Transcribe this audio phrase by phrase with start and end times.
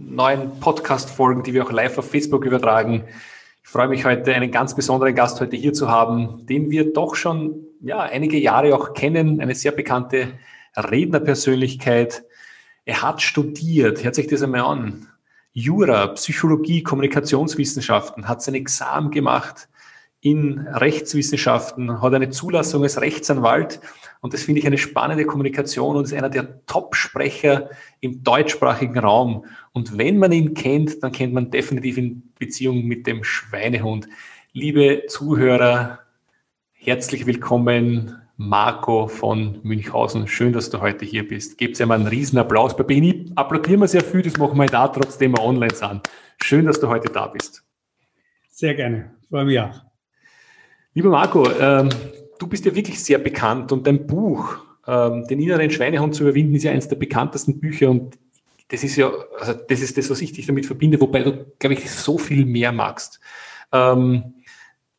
[0.00, 3.04] neuen Podcast-Folgen, die wir auch live auf Facebook übertragen.
[3.62, 7.14] Ich freue mich heute, einen ganz besonderen Gast heute hier zu haben, den wir doch
[7.14, 10.28] schon ja, einige Jahre auch kennen, eine sehr bekannte
[10.76, 12.24] Rednerpersönlichkeit.
[12.84, 15.08] Er hat studiert, hört sich das einmal an.
[15.52, 19.68] Jura, Psychologie, Kommunikationswissenschaften, hat sein Examen gemacht
[20.20, 23.80] in Rechtswissenschaften, hat eine Zulassung als Rechtsanwalt
[24.20, 29.44] und das finde ich eine spannende Kommunikation und ist einer der Top-Sprecher im deutschsprachigen Raum.
[29.72, 34.08] Und wenn man ihn kennt, dann kennt man definitiv in Beziehung mit dem Schweinehund.
[34.52, 36.00] Liebe Zuhörer,
[36.72, 40.26] herzlich willkommen, Marco von Münchhausen.
[40.28, 41.58] Schön, dass du heute hier bist.
[41.58, 42.76] Gebt ihm einen riesen Applaus.
[42.76, 46.00] Bei BNI applaudieren wir sehr viel, das machen wir da trotzdem online an.
[46.42, 47.64] Schön, dass du heute da bist.
[48.48, 49.82] Sehr gerne, freue mich auch.
[50.94, 51.88] Lieber Marco, ähm,
[52.38, 56.54] du bist ja wirklich sehr bekannt und dein Buch, ähm, den inneren Schweinehund zu überwinden,
[56.54, 58.18] ist ja eines der bekanntesten Bücher und
[58.68, 61.74] das ist ja, also das ist das, was ich dich damit verbinde, wobei du, glaube
[61.74, 63.18] ich, so viel mehr magst.
[63.72, 64.34] Ähm,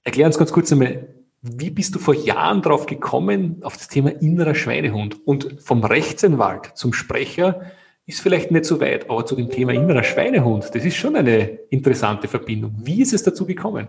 [0.03, 1.07] erklär uns ganz kurz einmal,
[1.41, 5.25] wie bist du vor Jahren drauf gekommen, auf das Thema innerer Schweinehund?
[5.25, 7.61] Und vom Rechtsanwalt zum Sprecher
[8.05, 11.59] ist vielleicht nicht so weit, aber zu dem Thema innerer Schweinehund, das ist schon eine
[11.69, 12.75] interessante Verbindung.
[12.83, 13.87] Wie ist es dazu gekommen?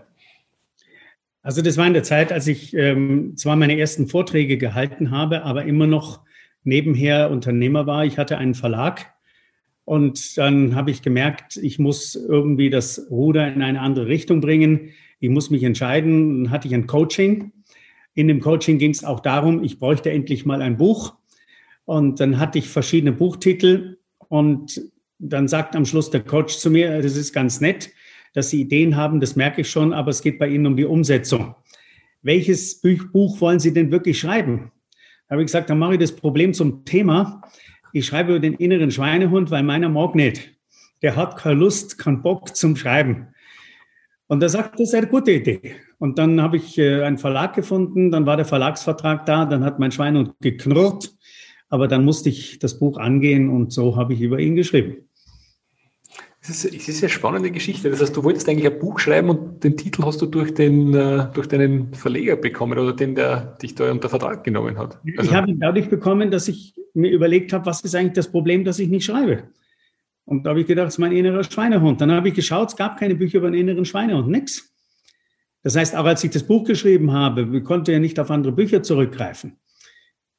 [1.43, 5.43] Also das war in der Zeit, als ich ähm, zwar meine ersten Vorträge gehalten habe,
[5.43, 6.21] aber immer noch
[6.63, 8.05] nebenher Unternehmer war.
[8.05, 9.11] Ich hatte einen Verlag
[9.85, 14.91] und dann habe ich gemerkt, ich muss irgendwie das Ruder in eine andere Richtung bringen.
[15.19, 16.43] Ich muss mich entscheiden.
[16.43, 17.51] Dann hatte ich ein Coaching.
[18.13, 21.15] In dem Coaching ging es auch darum, ich bräuchte endlich mal ein Buch.
[21.85, 24.81] Und dann hatte ich verschiedene Buchtitel und
[25.17, 27.89] dann sagt am Schluss der Coach zu mir, das ist ganz nett,
[28.33, 30.85] dass Sie Ideen haben, das merke ich schon, aber es geht bei Ihnen um die
[30.85, 31.55] Umsetzung.
[32.21, 34.71] Welches Buch wollen Sie denn wirklich schreiben?
[35.27, 37.41] Da habe ich gesagt, dann mache ich das Problem zum Thema.
[37.93, 40.51] Ich schreibe über den inneren Schweinehund, weil meiner mag nicht.
[41.01, 43.27] Der hat keine Lust, keinen Bock zum Schreiben.
[44.27, 45.75] Und er sagt, das ist eine gute Idee.
[45.97, 49.77] Und dann habe ich äh, einen Verlag gefunden, dann war der Verlagsvertrag da, dann hat
[49.77, 51.11] mein Schweinehund geknurrt,
[51.69, 55.09] aber dann musste ich das Buch angehen und so habe ich über ihn geschrieben.
[56.43, 57.91] Es ist, es ist eine spannende Geschichte.
[57.91, 60.93] Das heißt, du wolltest eigentlich ein Buch schreiben und den Titel hast du durch, den,
[60.95, 64.99] äh, durch deinen Verleger bekommen oder den, der dich da unter Vertrag genommen hat.
[65.17, 68.31] Also ich habe ihn dadurch bekommen, dass ich mir überlegt habe, was ist eigentlich das
[68.31, 69.43] Problem, dass ich nicht schreibe.
[70.25, 72.01] Und da habe ich gedacht, das ist mein innerer Schweinehund.
[72.01, 74.73] Dann habe ich geschaut, es gab keine Bücher über den inneren Schweinehund, nichts.
[75.61, 78.81] Das heißt, auch als ich das Buch geschrieben habe, konnte ja nicht auf andere Bücher
[78.81, 79.57] zurückgreifen.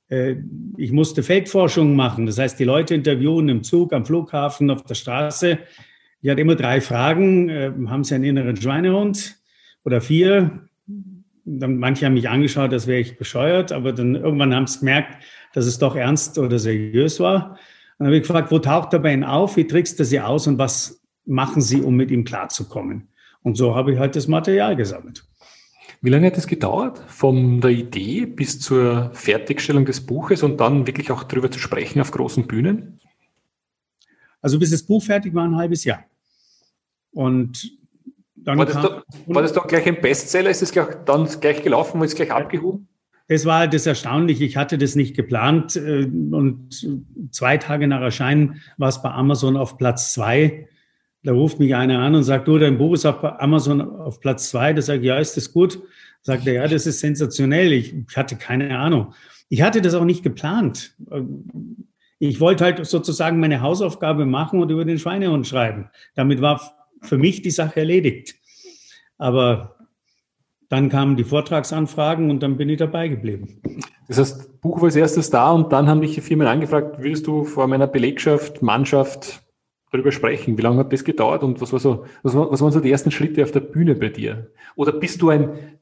[0.08, 0.36] Äh,
[0.76, 4.94] ich musste Feldforschung machen, das heißt, die Leute interviewen im Zug, am Flughafen, auf der
[4.94, 5.58] Straße.
[6.22, 7.48] Ich hatte immer drei Fragen.
[7.48, 9.36] Äh, haben Sie einen inneren Schweinehund?
[9.84, 10.68] Oder vier?
[11.44, 15.24] Dann, manche haben mich angeschaut, als wäre ich bescheuert, aber dann irgendwann haben sie gemerkt,
[15.54, 17.58] dass es doch ernst oder seriös war.
[17.98, 19.56] Dann habe ich gefragt, wo taucht er bei Ihnen auf?
[19.56, 23.08] Wie trickst du Sie aus und was machen Sie, um mit ihm klarzukommen?
[23.42, 25.24] Und so habe ich halt das Material gesammelt.
[26.00, 30.86] Wie lange hat es gedauert, von der Idee bis zur Fertigstellung des Buches und dann
[30.86, 33.00] wirklich auch darüber zu sprechen auf großen Bühnen?
[34.40, 36.04] Also bis das Buch fertig war, ein halbes Jahr.
[37.12, 37.70] Und
[38.34, 40.50] dann war, das da, war das dann gleich ein Bestseller?
[40.50, 42.00] Ist es dann gleich gelaufen?
[42.00, 42.88] War es gleich abgehoben?
[43.28, 44.44] Das war das Erstaunliche.
[44.44, 45.76] Ich hatte das nicht geplant.
[45.76, 46.86] Äh, und
[47.30, 50.68] zwei Tage nach Erscheinen war es bei Amazon auf Platz zwei.
[51.22, 54.50] Da ruft mich einer an und sagt, du, dein Buch ist auf Amazon auf Platz
[54.50, 54.72] zwei.
[54.72, 55.80] Da sage ich, ja, ist das gut?
[56.22, 57.72] Sagt er, ja, das ist sensationell.
[57.72, 59.14] Ich, ich hatte keine Ahnung.
[59.48, 60.96] Ich hatte das auch nicht geplant.
[62.18, 65.90] Ich wollte halt sozusagen meine Hausaufgabe machen und über den Schweinehund schreiben.
[66.14, 66.60] Damit war
[67.02, 68.36] für mich die Sache erledigt.
[69.18, 69.76] Aber
[70.68, 73.60] dann kamen die Vortragsanfragen und dann bin ich dabei geblieben.
[74.08, 77.44] Das heißt, Buch war als erstes da und dann haben mich Firmen angefragt, würdest du
[77.44, 79.42] vor meiner Belegschaft, Mannschaft
[79.90, 80.56] darüber sprechen?
[80.56, 83.10] Wie lange hat das gedauert und was, war so, was, was waren so die ersten
[83.10, 84.50] Schritte auf der Bühne bei dir?
[84.74, 85.78] Oder bist du ein,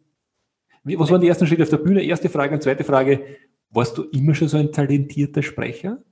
[0.83, 2.03] was waren die ersten Schritte auf der Bühne?
[2.03, 3.25] Erste Frage und zweite Frage,
[3.71, 6.03] warst du immer schon so ein talentierter Sprecher?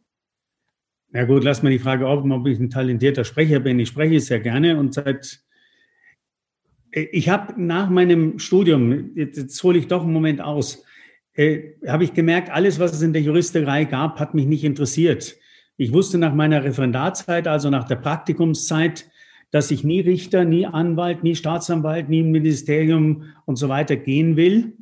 [1.12, 3.78] Ja gut, lass mal die Frage offen, ob ich ein talentierter Sprecher bin.
[3.78, 5.40] Ich spreche sehr gerne und seit
[6.90, 10.84] ich habe nach meinem Studium, jetzt hole ich doch einen Moment aus,
[11.34, 15.36] äh, habe ich gemerkt, alles, was es in der Juristerei gab, hat mich nicht interessiert.
[15.76, 19.08] Ich wusste nach meiner Referendarzeit, also nach der Praktikumszeit,
[19.50, 24.74] dass ich nie Richter, nie Anwalt, nie Staatsanwalt, nie Ministerium und so weiter gehen will.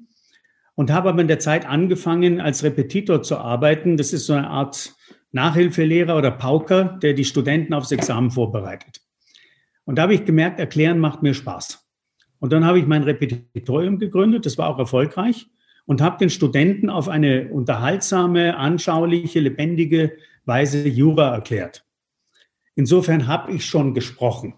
[0.74, 3.96] Und habe aber in der Zeit angefangen, als Repetitor zu arbeiten.
[3.96, 4.94] Das ist so eine Art
[5.36, 9.02] Nachhilfelehrer oder Pauker, der die Studenten aufs Examen vorbereitet.
[9.84, 11.86] Und da habe ich gemerkt, erklären macht mir Spaß.
[12.40, 15.46] Und dann habe ich mein Repetitorium gegründet, das war auch erfolgreich,
[15.84, 21.84] und habe den Studenten auf eine unterhaltsame, anschauliche, lebendige Weise Jura erklärt.
[22.74, 24.54] Insofern habe ich schon gesprochen.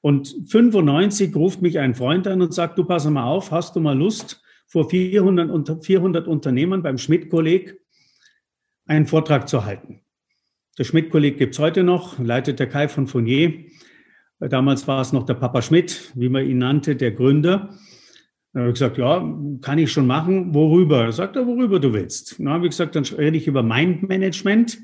[0.00, 3.80] Und 95 ruft mich ein Freund an und sagt, du pass mal auf, hast du
[3.80, 7.78] mal Lust, vor 400, 400 Unternehmern beim Schmidt-Kolleg
[8.92, 10.00] einen Vortrag zu halten.
[10.78, 13.52] Der Schmidt-Kolleg gibt es heute noch, leitet der Kai von Fournier.
[14.40, 17.76] Damals war es noch der Papa Schmidt, wie man ihn nannte, der Gründer.
[18.52, 19.20] Dann habe ich gesagt, ja,
[19.60, 20.54] kann ich schon machen.
[20.54, 21.04] Worüber?
[21.04, 22.38] Er sagt er, worüber du willst.
[22.38, 24.78] Dann habe ich gesagt, dann rede ich über Mindmanagement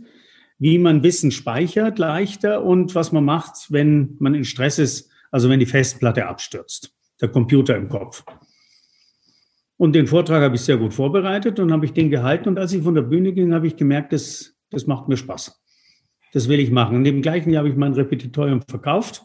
[0.58, 5.48] wie man Wissen speichert leichter und was man macht, wenn man in Stress ist, also
[5.48, 8.24] wenn die Festplatte abstürzt, der Computer im Kopf.
[9.78, 12.50] Und den Vortrag habe ich sehr gut vorbereitet und habe ich den gehalten.
[12.50, 15.62] Und als ich von der Bühne ging, habe ich gemerkt, das, das macht mir Spaß.
[16.34, 16.96] Das will ich machen.
[16.96, 19.22] Und im gleichen Jahr habe ich mein Repetitorium verkauft.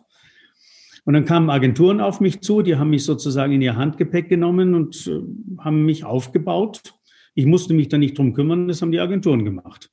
[1.03, 4.73] Und dann kamen Agenturen auf mich zu, die haben mich sozusagen in ihr Handgepäck genommen
[4.73, 5.19] und äh,
[5.59, 6.93] haben mich aufgebaut.
[7.35, 9.89] Ich musste mich da nicht drum kümmern, das haben die Agenturen gemacht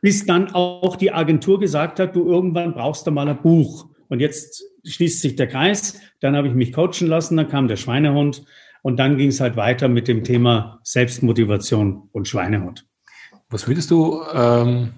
[0.00, 3.88] bis dann auch die Agentur gesagt hat, du irgendwann brauchst du mal ein Buch.
[4.08, 6.00] Und jetzt schließt sich der Kreis.
[6.20, 8.44] Dann habe ich mich coachen lassen, dann kam der Schweinehund
[8.82, 12.86] und dann ging es halt weiter mit dem Thema Selbstmotivation und Schweinehund.
[13.50, 14.92] Was würdest du ähm,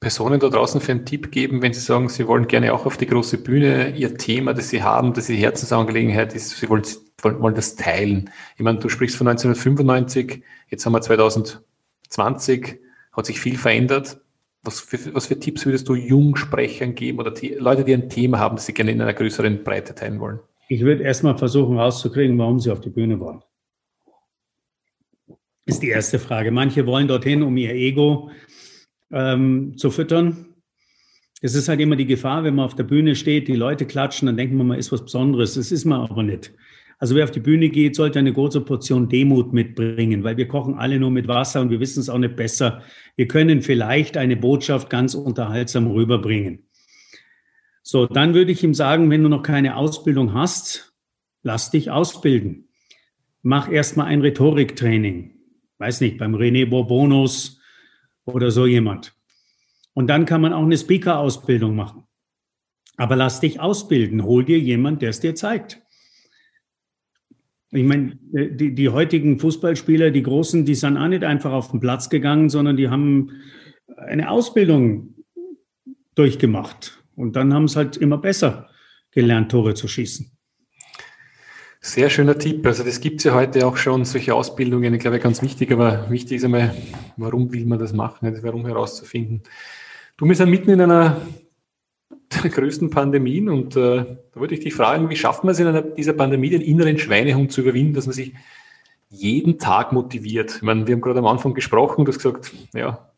[0.00, 2.96] Personen da draußen für einen Tipp geben, wenn sie sagen, sie wollen gerne auch auf
[2.96, 6.84] die große Bühne ihr Thema, das sie haben, das die Herzensangelegenheit ist, sie wollen,
[7.22, 8.30] wollen das teilen?
[8.56, 12.78] Ich meine, du sprichst von 1995, jetzt haben wir 2020,
[13.12, 14.20] hat sich viel verändert.
[14.62, 18.56] Was für, was für Tipps würdest du Jungsprechern geben oder Leute, die ein Thema haben,
[18.56, 20.40] das sie gerne in einer größeren Breite teilen wollen?
[20.68, 23.42] Ich würde erstmal versuchen rauszukriegen, warum sie auf die Bühne wollen.
[25.64, 26.50] Ist die erste Frage.
[26.50, 28.30] Manche wollen dorthin, um ihr Ego
[29.12, 30.54] ähm, zu füttern.
[31.42, 34.26] Es ist halt immer die Gefahr, wenn man auf der Bühne steht, die Leute klatschen,
[34.26, 35.54] dann denken wir, man ist was Besonderes.
[35.54, 36.52] Das ist man aber nicht.
[36.98, 40.74] Also wer auf die Bühne geht, sollte eine große Portion Demut mitbringen, weil wir kochen
[40.76, 42.82] alle nur mit Wasser und wir wissen es auch nicht besser.
[43.16, 46.65] Wir können vielleicht eine Botschaft ganz unterhaltsam rüberbringen.
[47.88, 50.92] So, dann würde ich ihm sagen, wenn du noch keine Ausbildung hast,
[51.44, 52.68] lass dich ausbilden.
[53.42, 55.38] Mach erstmal ein Rhetoriktraining.
[55.78, 57.60] Weiß nicht, beim René Bourbonus
[58.24, 59.14] oder so jemand.
[59.94, 62.02] Und dann kann man auch eine Speaker-Ausbildung machen.
[62.96, 64.24] Aber lass dich ausbilden.
[64.24, 65.80] Hol dir jemand, der es dir zeigt.
[67.70, 71.70] Ich meine, äh, die, die heutigen Fußballspieler, die Großen, die sind auch nicht einfach auf
[71.70, 73.30] den Platz gegangen, sondern die haben
[73.96, 75.14] eine Ausbildung
[76.16, 76.95] durchgemacht.
[77.16, 78.68] Und dann haben es halt immer besser
[79.10, 80.30] gelernt, Tore zu schießen.
[81.80, 82.66] Sehr schöner Tipp.
[82.66, 86.10] Also das gibt es ja heute auch schon, solche Ausbildungen, ich glaube, ganz wichtig, aber
[86.10, 86.74] wichtig ist einmal,
[87.16, 89.42] warum will man das machen, warum herauszufinden.
[90.16, 91.20] Du, wir sind mitten in einer
[92.42, 93.48] der größten Pandemien.
[93.48, 96.50] Und äh, da würde ich dich fragen, wie schafft man es in einer, dieser Pandemie,
[96.50, 98.34] den inneren Schweinehund zu überwinden, dass man sich
[99.08, 100.56] jeden Tag motiviert?
[100.56, 103.10] Ich meine, wir haben gerade am Anfang gesprochen, du hast gesagt, ja,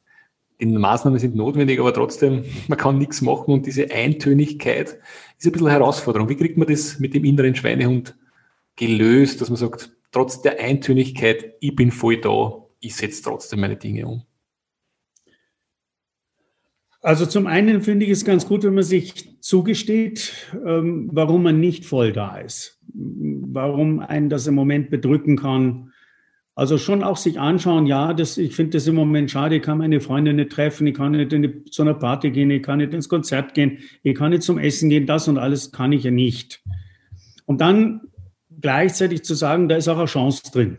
[0.60, 4.98] die Maßnahmen sind notwendig, aber trotzdem, man kann nichts machen und diese Eintönigkeit
[5.38, 6.28] ist ein bisschen Herausforderung.
[6.28, 8.16] Wie kriegt man das mit dem inneren Schweinehund
[8.76, 13.76] gelöst, dass man sagt, trotz der Eintönigkeit, ich bin voll da, ich setze trotzdem meine
[13.76, 14.22] Dinge um?
[17.00, 20.32] Also zum einen finde ich es ganz gut, wenn man sich zugesteht,
[20.66, 25.87] ähm, warum man nicht voll da ist, warum einen das im Moment bedrücken kann.
[26.58, 29.78] Also schon auch sich anschauen, ja, das, ich finde das im Moment schade, ich kann
[29.78, 32.92] meine Freunde nicht treffen, ich kann nicht in zu einer Party gehen, ich kann nicht
[32.92, 36.10] ins Konzert gehen, ich kann nicht zum Essen gehen, das und alles kann ich ja
[36.10, 36.60] nicht.
[37.46, 38.00] Und dann
[38.60, 40.78] gleichzeitig zu sagen, da ist auch eine Chance drin.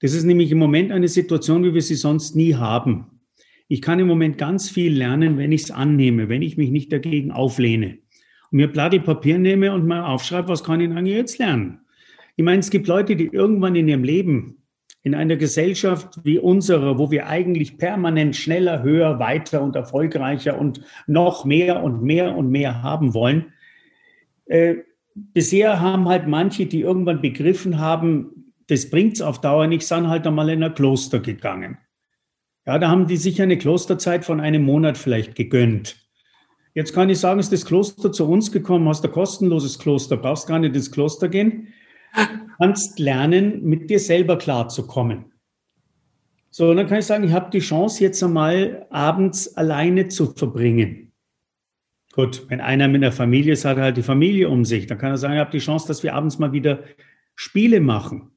[0.00, 3.20] Das ist nämlich im Moment eine Situation, wie wir sie sonst nie haben.
[3.68, 6.90] Ich kann im Moment ganz viel lernen, wenn ich es annehme, wenn ich mich nicht
[6.90, 7.98] dagegen auflehne.
[8.50, 11.80] Und mir Blatt Papier nehme und mal aufschreibe, was kann ich eigentlich jetzt lernen?
[12.36, 14.57] Ich meine, es gibt Leute, die irgendwann in ihrem Leben
[15.08, 20.82] in einer Gesellschaft wie unsere, wo wir eigentlich permanent schneller, höher, weiter und erfolgreicher und
[21.06, 23.54] noch mehr und mehr und mehr haben wollen.
[24.44, 24.76] Äh,
[25.14, 30.08] bisher haben halt manche, die irgendwann begriffen haben, das bringt es auf Dauer nicht, sind
[30.08, 31.78] halt einmal in ein Kloster gegangen.
[32.66, 35.96] Ja, da haben die sich eine Klosterzeit von einem Monat vielleicht gegönnt.
[36.74, 40.46] Jetzt kann ich sagen, ist das Kloster zu uns gekommen, hast ein kostenloses Kloster, brauchst
[40.46, 41.68] gar nicht ins Kloster gehen,
[42.58, 45.32] kannst lernen, mit dir selber klarzukommen.
[46.50, 51.12] So, dann kann ich sagen, ich habe die Chance, jetzt einmal abends alleine zu verbringen.
[52.12, 54.86] Gut, wenn einer mit einer Familie ist, hat er halt die Familie um sich.
[54.86, 56.82] Dann kann er sagen, ich habe die Chance, dass wir abends mal wieder
[57.36, 58.32] Spiele machen,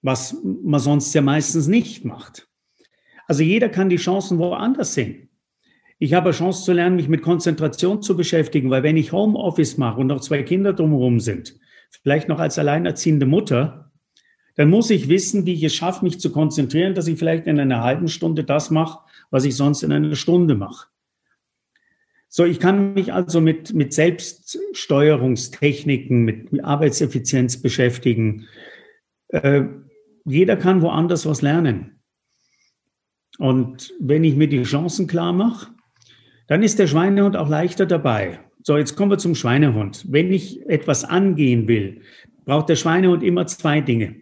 [0.00, 2.48] was man sonst ja meistens nicht macht.
[3.26, 5.28] Also jeder kann die Chancen woanders sehen.
[5.98, 9.76] Ich habe eine Chance zu lernen, mich mit Konzentration zu beschäftigen, weil wenn ich Homeoffice
[9.76, 11.58] mache und noch zwei Kinder drumherum sind,
[12.02, 13.90] vielleicht noch als alleinerziehende Mutter,
[14.56, 17.60] dann muss ich wissen, wie ich es schaffe, mich zu konzentrieren, dass ich vielleicht in
[17.60, 20.88] einer halben Stunde das mache, was ich sonst in einer Stunde mache.
[22.28, 28.48] So, ich kann mich also mit, mit Selbststeuerungstechniken, mit Arbeitseffizienz beschäftigen.
[29.28, 29.62] Äh,
[30.24, 32.00] jeder kann woanders was lernen.
[33.38, 35.70] Und wenn ich mir die Chancen klar mache,
[36.48, 38.40] dann ist der Schweinehund auch leichter dabei.
[38.68, 40.04] So, jetzt kommen wir zum Schweinehund.
[40.10, 42.02] Wenn ich etwas angehen will,
[42.44, 44.16] braucht der Schweinehund immer zwei Dinge.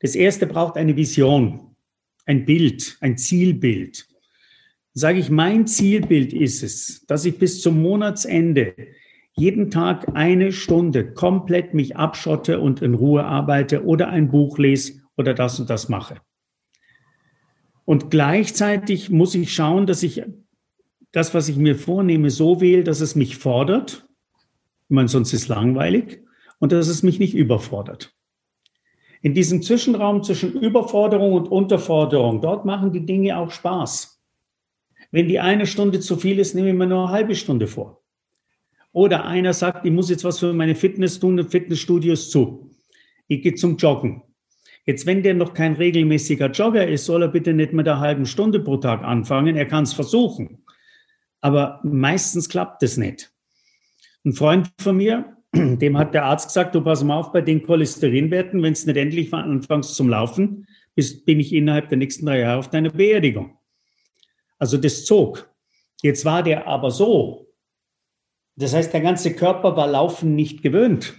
[0.00, 1.76] Das erste braucht eine Vision,
[2.24, 4.08] ein Bild, ein Zielbild
[4.94, 8.74] sage ich, mein Zielbild ist es, dass ich bis zum Monatsende
[9.34, 15.02] jeden Tag eine Stunde komplett mich abschotte und in Ruhe arbeite oder ein Buch lese
[15.16, 16.16] oder das und das mache.
[17.84, 20.22] Und gleichzeitig muss ich schauen, dass ich
[21.12, 24.06] das, was ich mir vornehme, so wähle, dass es mich fordert.
[24.88, 26.22] Ich meine, sonst ist es langweilig
[26.58, 28.14] und dass es mich nicht überfordert.
[29.20, 34.20] In diesem Zwischenraum zwischen Überforderung und Unterforderung, dort machen die Dinge auch Spaß.
[35.12, 38.02] Wenn die eine Stunde zu viel ist, nehme ich mir nur eine halbe Stunde vor.
[38.92, 42.70] Oder einer sagt, ich muss jetzt was für meine Fitness tun, Fitnessstudios zu.
[43.28, 44.22] Ich gehe zum Joggen.
[44.84, 48.26] Jetzt, wenn der noch kein regelmäßiger Jogger ist, soll er bitte nicht mit einer halben
[48.26, 49.56] Stunde pro Tag anfangen.
[49.56, 50.64] Er kann es versuchen.
[51.42, 53.30] Aber meistens klappt es nicht.
[54.24, 57.64] Ein Freund von mir, dem hat der Arzt gesagt, du pass mal auf bei den
[57.64, 62.38] Cholesterinwerten, wenn es nicht endlich anfängst zum Laufen, bist, bin ich innerhalb der nächsten drei
[62.38, 63.58] Jahre auf deiner Beerdigung.
[64.58, 65.50] Also das zog.
[66.02, 67.48] Jetzt war der aber so.
[68.54, 71.14] Das heißt, der ganze Körper war Laufen nicht gewöhnt.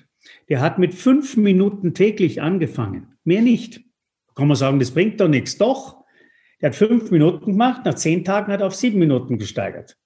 [0.47, 3.17] Der hat mit fünf Minuten täglich angefangen.
[3.25, 3.81] Mehr nicht.
[4.35, 5.57] Kann man sagen, das bringt doch nichts.
[5.57, 6.03] Doch.
[6.61, 7.81] Der hat fünf Minuten gemacht.
[7.83, 9.97] Nach zehn Tagen hat er auf sieben Minuten gesteigert.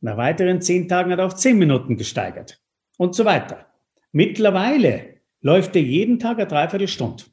[0.00, 2.60] Nach weiteren zehn Tagen hat er auf zehn Minuten gesteigert.
[2.96, 3.66] Und so weiter.
[4.12, 7.24] Mittlerweile läuft er jeden Tag eine Dreiviertelstunde.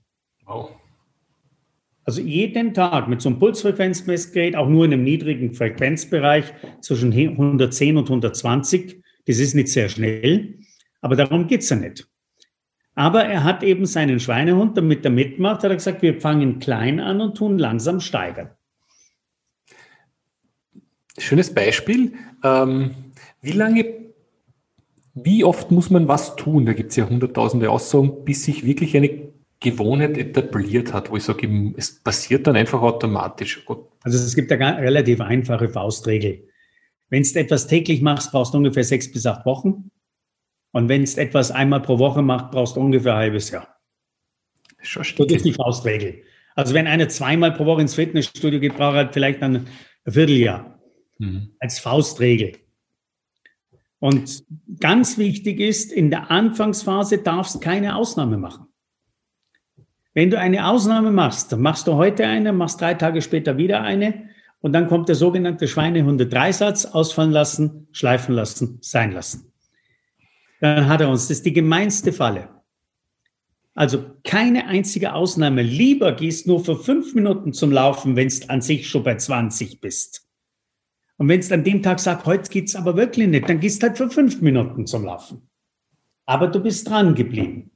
[0.46, 0.72] Wow.
[2.04, 7.98] Also jeden Tag mit so einem Pulsfrequenzmessgerät, auch nur in einem niedrigen Frequenzbereich zwischen 110
[7.98, 9.04] und 120.
[9.26, 10.60] Das ist nicht sehr schnell,
[11.02, 12.08] aber darum geht's ja nicht.
[12.96, 17.00] Aber er hat eben seinen Schweinehund, damit er mitmacht, hat er gesagt, wir fangen klein
[17.00, 18.52] an und tun langsam steigern.
[21.18, 22.14] Schönes Beispiel.
[22.44, 22.92] Ähm,
[23.42, 23.86] wie lange,
[25.14, 26.66] wie oft muss man was tun?
[26.66, 31.24] Da gibt es ja hunderttausende Aussagen, bis sich wirklich eine Gewohnheit etabliert hat, wo ich
[31.24, 33.66] sage, es passiert dann einfach automatisch.
[34.04, 36.48] Also es gibt eine relativ einfache Faustregel.
[37.10, 39.90] Wenn du etwas täglich machst, brauchst du ungefähr sechs bis acht Wochen.
[40.72, 43.68] Und wenn du etwas einmal pro Woche machst, brauchst du ungefähr ein halbes Jahr.
[44.82, 46.22] Schon das ist die Faustregel.
[46.56, 49.68] Also wenn einer zweimal pro Woche ins Fitnessstudio geht, braucht er halt vielleicht dann ein
[50.12, 50.77] Vierteljahr.
[51.20, 51.52] Mhm.
[51.60, 52.54] Als Faustregel.
[54.00, 54.44] Und
[54.80, 58.68] ganz wichtig ist, in der Anfangsphase darfst du keine Ausnahme machen.
[60.14, 63.82] Wenn du eine Ausnahme machst, dann machst du heute eine, machst drei Tage später wieder
[63.82, 64.30] eine
[64.62, 69.52] und dann kommt der sogenannte Schweinehunde-Dreisatz, ausfallen lassen, schleifen lassen, sein lassen.
[70.60, 72.50] Dann hat er uns, das ist die gemeinste Falle.
[73.76, 75.62] Also keine einzige Ausnahme.
[75.62, 79.82] Lieber gehst nur für fünf Minuten zum Laufen, wenn es an sich schon bei 20
[79.82, 80.27] bist.
[81.18, 83.98] Und wenn es an dem Tag sagt, heute geht's aber wirklich nicht, dann gehst halt
[83.98, 85.50] für fünf Minuten zum Laufen.
[86.26, 87.72] Aber du bist dran geblieben.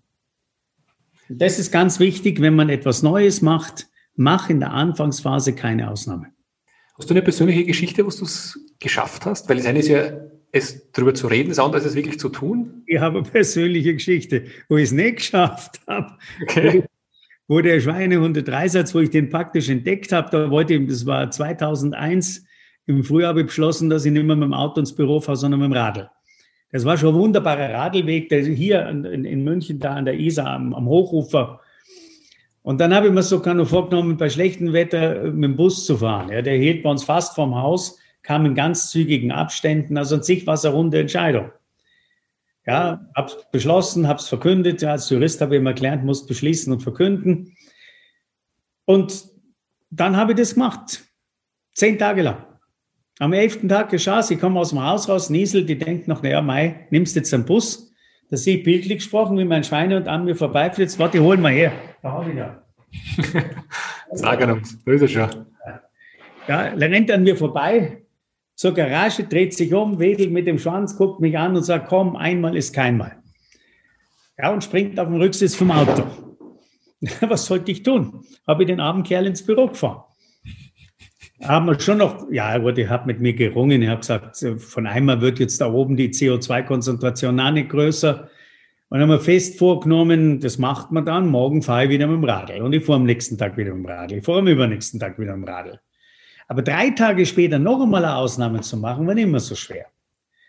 [1.27, 6.27] Das ist ganz wichtig, wenn man etwas Neues macht, mach in der Anfangsphase keine Ausnahme.
[6.97, 9.49] Hast du eine persönliche Geschichte, wo du es geschafft hast?
[9.49, 10.11] Weil das eine ist ja,
[10.51, 12.83] es darüber zu reden, das andere ist es wirklich zu tun.
[12.85, 16.17] Ich habe eine persönliche Geschichte, wo ich es nicht geschafft habe.
[16.43, 16.83] Okay.
[17.47, 22.45] Wo der Schweinehunde-Dreisatz, wo ich den praktisch entdeckt habe, da wollte ich, das war 2001,
[22.97, 25.37] im Frühjahr habe ich beschlossen, dass ich nicht mehr mit dem Auto ins Büro fahre,
[25.37, 26.09] sondern mit dem Radl.
[26.71, 30.47] Das war schon ein wunderbarer Radlweg, der hier in, in München, da an der Isar
[30.47, 31.59] am, am Hochufer.
[32.63, 35.97] Und dann habe ich mir so noch vorgenommen, bei schlechtem Wetter mit dem Bus zu
[35.97, 36.29] fahren.
[36.29, 39.97] Ja, der hielt bei uns fast vorm Haus, kam in ganz zügigen Abständen.
[39.97, 41.51] Also an sich war es eine runde Entscheidung.
[42.65, 44.81] Ja, hab's beschlossen, hab's verkündet.
[44.81, 47.55] Ja, als Jurist habe ich immer gelernt, muss beschließen und verkünden.
[48.85, 49.25] Und
[49.89, 51.03] dann habe ich das gemacht.
[51.73, 52.50] Zehn Tage lang.
[53.21, 56.23] Am elften Tag geschah es, ich komme aus dem Haus raus, Niesel, die denkt noch,
[56.23, 57.93] naja, Mai, nimmst jetzt einen Bus.
[58.31, 60.97] Da sehe ich bildlich gesprochen, wie mein Schweine und an mir vorbeiflitzt.
[60.97, 61.71] Warte, holen wir her.
[62.01, 62.63] Da habe ich ja.
[64.11, 65.45] Sagen uns, da ist er schon.
[66.47, 68.01] Ja, er rennt an mir vorbei,
[68.55, 72.15] zur Garage, dreht sich um, wedelt mit dem Schwanz, guckt mich an und sagt, komm,
[72.15, 73.21] einmal ist keinmal.
[74.39, 76.05] Ja, und springt auf den Rücksitz vom Auto.
[77.21, 78.25] Was sollte ich tun?
[78.47, 80.05] Habe ich den armen Kerl ins Büro gefahren.
[81.43, 83.81] Haben wir schon noch, ja gut, ich habe mit mir gerungen.
[83.81, 88.29] Ich habe gesagt, von einmal wird jetzt da oben die CO2-Konzentration auch nicht größer.
[88.89, 92.17] Und dann haben wir fest vorgenommen, das macht man dann, morgen fahre ich wieder mit
[92.17, 92.61] dem Radl.
[92.61, 94.17] Und ich fahre am nächsten Tag wieder mit dem Radl.
[94.17, 95.79] Ich fahre am übernächsten Tag wieder mit dem Radl.
[96.47, 99.85] Aber drei Tage später noch einmal eine Ausnahme zu machen, war nicht immer so schwer.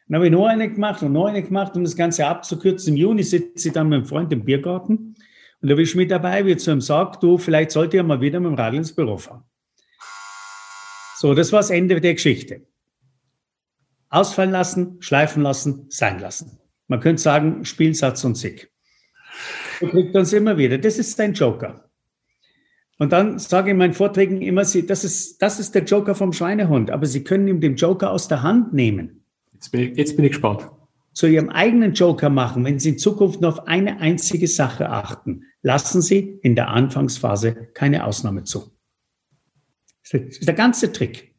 [0.08, 2.94] Dann habe ich noch eine gemacht und noch eine gemacht, um das Ganze abzukürzen.
[2.94, 5.14] Im Juni sitze ich dann mit einem Freund im Biergarten
[5.62, 8.20] und da bin ich mit dabei, wie zu ihm sagt, du, vielleicht sollte ich mal
[8.20, 9.44] wieder mit dem Radl ins Büro fahren.
[11.22, 12.66] So, das war das Ende der Geschichte.
[14.08, 16.58] Ausfallen lassen, schleifen lassen, sein lassen.
[16.88, 18.72] Man könnte sagen, Spielsatz und Sieg.
[19.78, 20.78] So kriegt uns immer wieder.
[20.78, 21.88] Das ist dein Joker.
[22.98, 26.32] Und dann sage ich in meinen Vorträgen immer, das ist, das ist der Joker vom
[26.32, 29.24] Schweinehund, aber Sie können ihm den Joker aus der Hand nehmen.
[29.52, 30.68] Jetzt bin ich, jetzt bin ich gespannt.
[31.12, 35.44] Zu Ihrem eigenen Joker machen, wenn Sie in Zukunft nur auf eine einzige Sache achten.
[35.62, 38.71] Lassen Sie in der Anfangsphase keine Ausnahme zu.
[40.12, 41.34] Das ist der ganze Trick.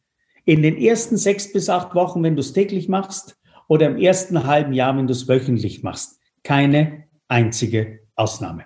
[0.46, 3.38] In den ersten sechs bis acht Wochen, wenn du es täglich machst,
[3.68, 6.20] oder im ersten halben Jahr, wenn du es wöchentlich machst.
[6.44, 8.66] Keine einzige Ausnahme.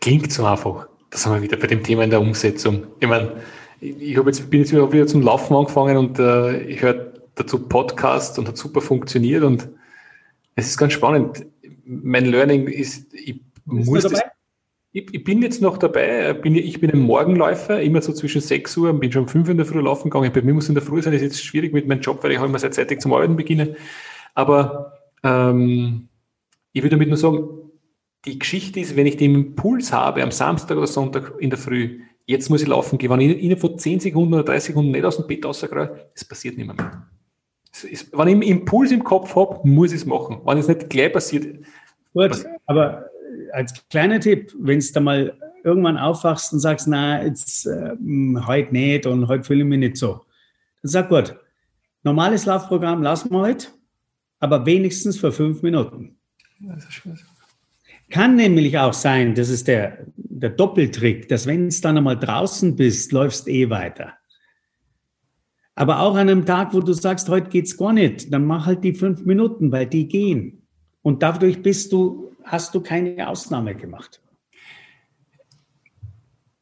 [0.00, 0.88] Klingt so einfach.
[1.10, 2.86] Das haben wir wieder bei dem Thema in der Umsetzung.
[3.00, 3.40] Ich meine,
[3.80, 8.38] ich habe jetzt, bin jetzt wieder zum Laufen angefangen und äh, ich höre dazu Podcast
[8.38, 9.68] und hat super funktioniert und
[10.54, 11.46] es ist ganz spannend.
[11.84, 14.22] Mein Learning ist, ich muss das,
[14.96, 18.78] ich, ich, bin jetzt noch dabei, bin, ich bin ein Morgenläufer, immer so zwischen 6
[18.78, 20.32] Uhr, bin schon um 5 Uhr in der Früh laufen gegangen.
[20.32, 22.32] Bei mir muss in der Früh sein, das ist jetzt schwierig mit meinem Job, weil
[22.32, 23.76] ich auch immer sehr zeitig zum Arbeiten beginne.
[24.34, 26.08] Aber ähm,
[26.72, 27.46] ich würde damit nur sagen,
[28.24, 32.00] die Geschichte ist, wenn ich den Impuls habe, am Samstag oder Sonntag in der Früh,
[32.24, 35.04] jetzt muss ich laufen gehen, wenn ich innerhalb von 10 Sekunden oder 30 Sekunden nicht
[35.04, 36.74] aus dem Bett rausgehe, das passiert nicht mehr.
[36.74, 37.06] mehr.
[37.82, 40.40] Ist, wenn ich einen Impuls im Kopf habe, muss ich es machen.
[40.46, 41.66] Wenn es nicht gleich passiert.
[42.14, 43.05] Gut, aber
[43.52, 47.96] als kleiner Tipp, wenn es da mal irgendwann aufwachst und sagst, na, jetzt äh,
[48.46, 50.24] heute nicht und heute fühle ich mich nicht so,
[50.82, 51.34] dann sag gut,
[52.04, 53.68] normales Laufprogramm lassen wir heute,
[54.38, 56.16] aber wenigstens für fünf Minuten.
[58.10, 62.76] Kann nämlich auch sein, das ist der, der Doppeltrick, dass wenn es dann einmal draußen
[62.76, 64.12] bist, läufst eh weiter.
[65.74, 68.84] Aber auch an einem Tag, wo du sagst, heute geht's gar nicht, dann mach halt
[68.84, 70.62] die fünf Minuten, weil die gehen.
[71.02, 74.22] Und dadurch bist du, hast du keine Ausnahme gemacht.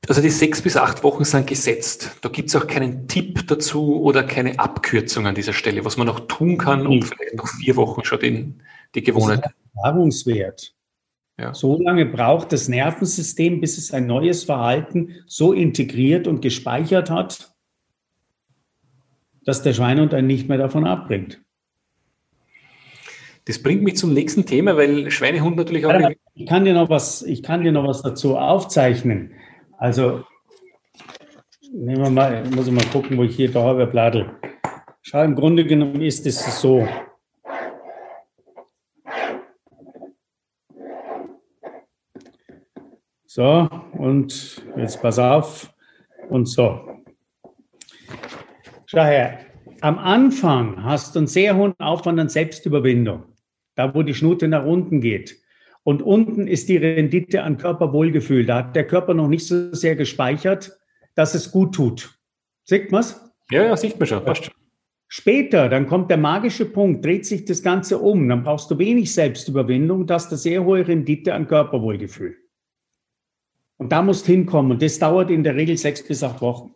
[0.08, 2.18] Also die sechs bis acht Wochen sind gesetzt.
[2.20, 6.06] Da gibt es auch keinen Tipp dazu oder keine Abkürzung an dieser Stelle, was man
[6.06, 8.62] noch tun kann, um vielleicht noch vier Wochen schon den,
[8.94, 9.44] die Gewohnheit.
[9.76, 10.74] Erfahrungswert.
[11.38, 11.54] Ja.
[11.54, 17.54] So lange braucht das Nervensystem, bis es ein neues Verhalten so integriert und gespeichert hat,
[19.44, 21.40] dass der Schweinehund einen nicht mehr davon abbringt.
[23.46, 25.92] Das bringt mich zum nächsten Thema, weil Schweinehund natürlich auch.
[26.34, 29.32] Ich kann dir noch was, ich kann dir noch was dazu aufzeichnen.
[29.76, 30.24] Also,
[31.70, 34.30] nehmen wir mal, muss ich mal gucken, wo ich hier da habe, Bladel.
[35.02, 36.88] Schau, im Grunde genommen ist es so.
[43.26, 45.70] So, und jetzt pass auf.
[46.30, 47.02] Und so.
[48.86, 49.40] Schau her.
[49.82, 53.33] Am Anfang hast du einen sehr hohen Aufwand an Selbstüberwindung
[53.74, 55.40] da wo die Schnute nach unten geht.
[55.82, 58.46] Und unten ist die Rendite an Körperwohlgefühl.
[58.46, 60.78] Da hat der Körper noch nicht so sehr gespeichert,
[61.14, 62.18] dass es gut tut.
[62.64, 63.20] Sieht man's?
[63.50, 64.24] Ja, ja, sieht man schon.
[64.24, 64.54] Passt schon.
[65.08, 68.28] Später, dann kommt der magische Punkt, dreht sich das Ganze um.
[68.28, 72.36] Dann brauchst du wenig Selbstüberwindung, das eine sehr hohe Rendite an Körperwohlgefühl.
[73.76, 74.72] Und da musst du hinkommen.
[74.72, 76.74] Und das dauert in der Regel sechs bis acht Wochen.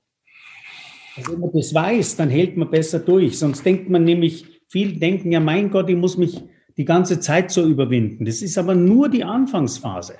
[1.16, 3.38] Also wenn man das weiß, dann hält man besser durch.
[3.38, 6.42] Sonst denkt man nämlich, viele denken ja, mein Gott, ich muss mich
[6.78, 8.24] die ganze Zeit zu überwinden.
[8.24, 10.14] Das ist aber nur die Anfangsphase.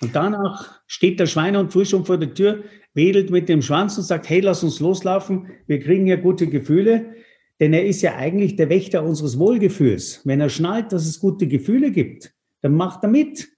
[0.00, 2.64] Und danach steht der Schweinehund früh schon vor der Tür,
[2.94, 7.14] wedelt mit dem Schwanz und sagt, hey, lass uns loslaufen, wir kriegen ja gute Gefühle,
[7.60, 10.22] denn er ist ja eigentlich der Wächter unseres Wohlgefühls.
[10.24, 13.48] Wenn er schnallt, dass es gute Gefühle gibt, dann macht er mit.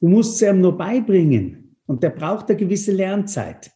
[0.00, 3.70] Du musst es ihm nur beibringen und der braucht eine gewisse Lernzeit.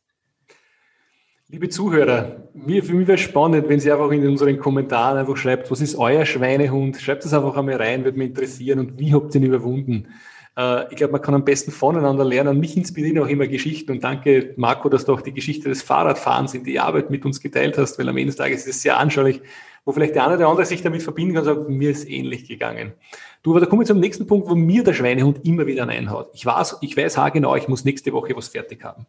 [1.53, 5.37] Liebe Zuhörer, mir, für mich wäre es spannend, wenn Sie einfach in unseren Kommentaren einfach
[5.37, 6.97] schreibt, was ist euer Schweinehund?
[6.97, 10.09] Schreibt das einfach einmal rein, würde mich interessieren und wie habt ihr ihn überwunden?
[10.57, 12.59] Äh, ich glaube, man kann am besten voneinander lernen.
[12.59, 16.55] Mich inspirieren auch immer Geschichten und danke, Marco, dass du auch die Geschichte des Fahrradfahrens
[16.55, 18.97] in die Arbeit mit uns geteilt hast, weil am Ende des Tages ist es sehr
[18.97, 19.43] anschaulich,
[19.85, 22.49] wo vielleicht der eine oder andere sich damit verbinden kann und sagt, mir ist ähnlich
[22.49, 22.95] gegangen.
[23.43, 26.31] Du, aber da kommen wir zum nächsten Punkt, wo mir der Schweinehund immer wieder einhaut.
[26.33, 29.05] Ich weiß, ich weiß haargenau, ich muss nächste Woche was fertig haben.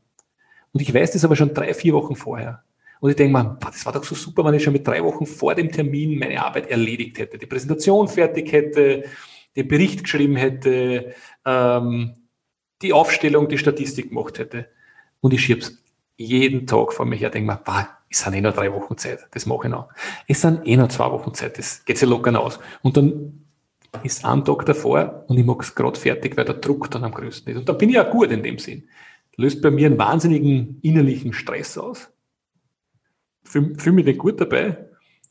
[0.74, 2.64] Und ich weiß das aber schon drei, vier Wochen vorher.
[3.00, 5.26] Und ich denke mir, das war doch so super, wenn ich schon mit drei Wochen
[5.26, 9.04] vor dem Termin meine Arbeit erledigt hätte, die Präsentation fertig hätte,
[9.56, 11.14] den Bericht geschrieben hätte,
[11.46, 12.14] ähm,
[12.82, 14.68] die Aufstellung, die Statistik gemacht hätte.
[15.22, 15.78] Und ich schieb's
[16.18, 19.28] jeden Tag vor mich her, denke mir, bah, es sind eh noch drei Wochen Zeit,
[19.32, 19.90] das mache ich noch.
[20.28, 22.60] Es sind eh noch zwei Wochen Zeit, das geht sich locker aus.
[22.82, 23.46] Und dann
[24.04, 27.12] ist ein Tag davor und ich mache es gerade fertig, weil der Druck dann am
[27.12, 27.60] größten ist.
[27.60, 28.88] Und da bin ich auch gut in dem Sinn.
[29.36, 32.10] Löst bei mir einen wahnsinnigen innerlichen Stress aus.
[33.44, 34.78] Fühle fühl mich nicht gut dabei,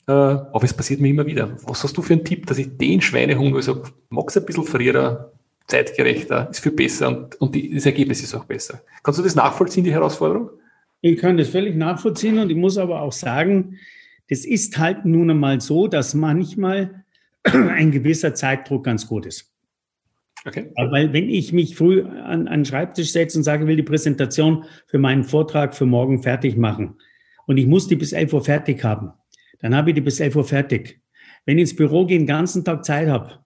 [0.07, 1.57] äh, aber es passiert mir immer wieder.
[1.65, 5.33] Was hast du für einen Tipp, dass ich den Schweinehund, sage, mag's ein bisschen früher,
[5.67, 8.83] zeitgerechter, ist viel besser und, und die, das Ergebnis ist auch besser.
[9.03, 10.51] Kannst du das nachvollziehen, die Herausforderung?
[11.01, 13.79] Ich kann das völlig nachvollziehen und ich muss aber auch sagen,
[14.29, 17.05] das ist halt nun einmal so, dass manchmal
[17.45, 19.52] ein gewisser Zeitdruck ganz gut ist.
[20.45, 20.71] Okay.
[20.77, 24.65] Weil wenn ich mich früh an, den Schreibtisch setze und sage, ich will die Präsentation
[24.87, 26.97] für meinen Vortrag für morgen fertig machen
[27.47, 29.13] und ich muss die bis 11 Uhr fertig haben,
[29.61, 31.01] dann habe ich die bis 11 Uhr fertig.
[31.47, 33.43] Wenn ich ins Büro gehe, den ganzen Tag Zeit habe,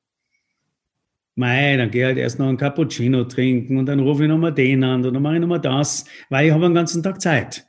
[1.39, 4.55] Mei, dann gehe ich halt erst noch einen Cappuccino trinken und dann rufe ich nochmal
[4.55, 7.67] den an und dann mache ich nochmal das, weil ich habe den ganzen Tag Zeit.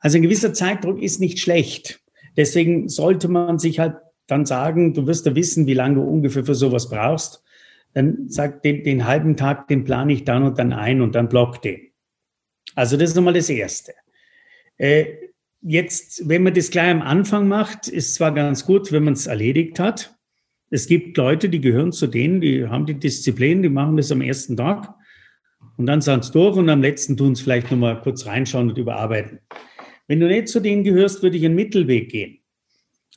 [0.00, 2.00] Also ein gewisser Zeitdruck ist nicht schlecht.
[2.38, 6.44] Deswegen sollte man sich halt dann sagen, du wirst ja wissen, wie lange du ungefähr
[6.44, 7.44] für sowas brauchst.
[7.94, 11.28] Dann sag den, den halben Tag, den plane ich dann und dann ein und dann
[11.28, 11.88] block den.
[12.74, 13.94] Also das ist nochmal das Erste.
[14.76, 15.06] Äh,
[15.60, 19.26] jetzt, wenn man das gleich am Anfang macht, ist zwar ganz gut, wenn man es
[19.26, 20.16] erledigt hat.
[20.70, 24.20] Es gibt Leute, die gehören zu denen, die haben die Disziplin, die machen das am
[24.20, 24.94] ersten Tag
[25.76, 28.78] und dann sind es durch und am letzten tun es vielleicht nochmal kurz reinschauen und
[28.78, 29.40] überarbeiten.
[30.06, 32.38] Wenn du nicht zu denen gehörst, würde ich einen Mittelweg gehen.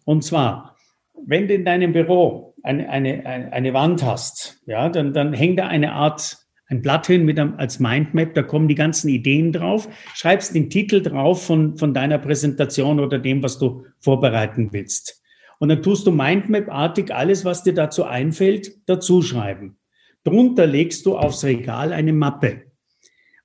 [0.05, 0.77] Und zwar,
[1.25, 5.67] wenn du in deinem Büro eine, eine, eine Wand hast, ja, dann, dann hängt da
[5.67, 9.87] eine Art, ein Blatt hin mit einem, als Mindmap, da kommen die ganzen Ideen drauf,
[10.15, 15.21] schreibst den Titel drauf von, von deiner Präsentation oder dem, was du vorbereiten willst.
[15.59, 19.77] Und dann tust du Mindmap-artig alles, was dir dazu einfällt, dazuschreiben.
[20.23, 22.63] Drunter legst du aufs Regal eine Mappe.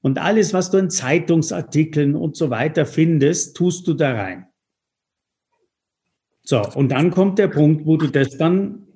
[0.00, 4.46] Und alles, was du in Zeitungsartikeln und so weiter findest, tust du da rein.
[6.44, 8.87] So, und dann kommt der Punkt, wo du das dann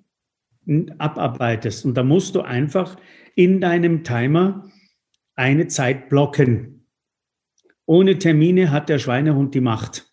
[0.98, 1.85] abarbeitest.
[1.85, 2.96] Und da musst du einfach
[3.35, 4.70] in deinem Timer
[5.35, 6.87] eine Zeit blocken.
[7.87, 10.12] Ohne Termine hat der Schweinehund die Macht.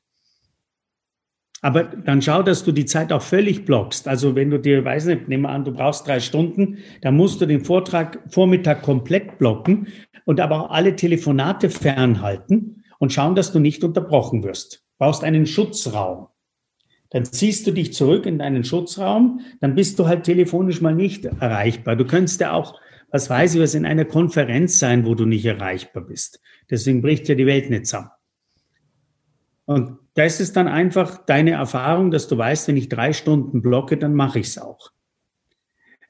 [1.62, 4.08] Aber dann schau, dass du die Zeit auch völlig blockst.
[4.08, 7.46] Also wenn du dir, weiß nicht, nehmen an, du brauchst drei Stunden, dann musst du
[7.46, 9.88] den Vortrag Vormittag komplett blocken
[10.26, 14.76] und aber auch alle Telefonate fernhalten und schauen, dass du nicht unterbrochen wirst.
[14.76, 16.28] Du brauchst einen Schutzraum.
[17.12, 21.26] Dann ziehst du dich zurück in deinen Schutzraum, dann bist du halt telefonisch mal nicht
[21.26, 21.96] erreichbar.
[21.96, 22.80] Du könntest ja auch,
[23.12, 26.40] was weiß ich was, in einer Konferenz sein, wo du nicht erreichbar bist.
[26.70, 28.10] Deswegen bricht ja die Welt nicht zusammen.
[29.66, 33.98] Und das ist dann einfach deine Erfahrung, dass du weißt, wenn ich drei Stunden blocke,
[33.98, 34.92] dann mache ich es auch.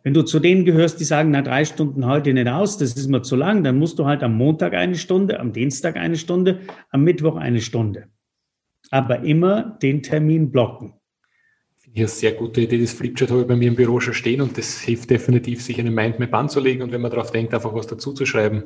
[0.03, 3.09] Wenn du zu denen gehörst, die sagen, na, drei Stunden ich nicht aus, das ist
[3.09, 6.61] mir zu lang, dann musst du halt am Montag eine Stunde, am Dienstag eine Stunde,
[6.89, 8.07] am Mittwoch eine Stunde
[8.89, 10.93] aber immer den Termin blocken.
[11.93, 12.79] Ja, sehr gute Idee.
[12.79, 15.79] Das Flipchart habe ich bei mir im Büro schon stehen und das hilft definitiv, sich
[15.79, 18.63] eine Mindmap anzulegen und wenn man darauf denkt, einfach was dazu zu schreiben.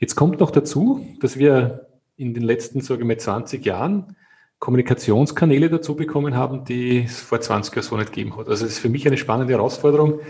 [0.00, 4.16] Jetzt kommt noch dazu, dass wir in den letzten, sage ich mal, 20 Jahren
[4.58, 8.48] Kommunikationskanäle dazu bekommen haben, die es vor 20 Jahren so nicht gegeben hat.
[8.48, 10.20] Also es ist für mich eine spannende Herausforderung.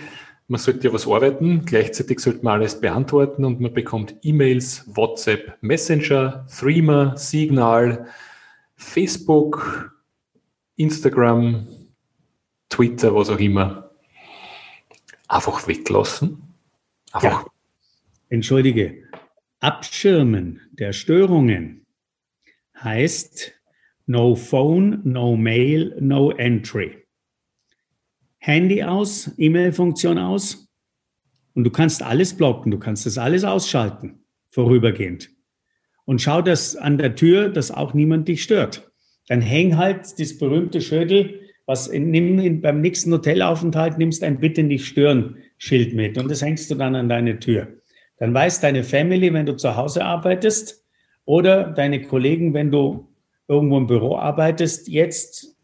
[0.46, 5.57] Man sollte ja was arbeiten, gleichzeitig sollte man alles beantworten und man bekommt E-Mails, WhatsApp,
[5.62, 8.07] Messenger, Threema, Signal,
[8.77, 9.93] Facebook,
[10.77, 11.67] Instagram,
[12.69, 13.91] Twitter, was auch immer,
[15.29, 16.43] einfach weglassen.
[17.13, 17.45] Einfach.
[17.45, 17.51] Ja.
[18.31, 19.05] Entschuldige.
[19.61, 21.87] Abschirmen der Störungen
[22.77, 23.53] heißt
[24.07, 27.07] No Phone, No Mail, No Entry.
[28.39, 30.69] Handy aus, E-Mail-Funktion aus
[31.55, 35.34] und du kannst alles blocken, du kannst das alles ausschalten, vorübergehend
[36.05, 38.90] und schau dass an der Tür, dass auch niemand dich stört.
[39.29, 44.38] Dann häng halt das berühmte Schödel, was in, nimm in, beim nächsten Hotelaufenthalt nimmst ein
[44.38, 47.69] Bitte nicht stören Schild mit und das hängst du dann an deine Tür.
[48.19, 50.85] Dann weiß deine Family, wenn du zu Hause arbeitest
[51.25, 53.09] oder deine Kollegen, wenn du
[53.49, 55.57] irgendwo im Büro arbeitest, jetzt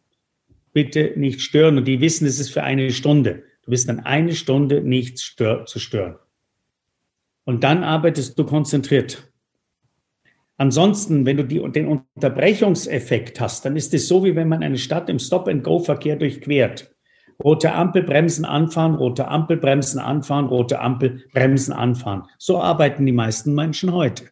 [0.72, 3.44] bitte nicht stören und die wissen, es ist für eine Stunde.
[3.64, 6.16] Du bist dann eine Stunde nicht stör zu stören.
[7.44, 9.29] Und dann arbeitest du konzentriert.
[10.60, 14.76] Ansonsten, wenn du die, den Unterbrechungseffekt hast, dann ist es so, wie wenn man eine
[14.76, 16.94] Stadt im Stop-and-Go-Verkehr durchquert.
[17.42, 22.24] Rote Ampel, Bremsen anfahren, rote Ampel, Bremsen anfahren, rote Ampel, Bremsen anfahren.
[22.36, 24.24] So arbeiten die meisten Menschen heute.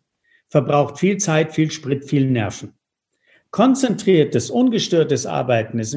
[0.50, 2.74] Verbraucht viel Zeit, viel Sprit, viel Nerven.
[3.50, 5.96] Konzentriertes, ungestörtes Arbeiten ist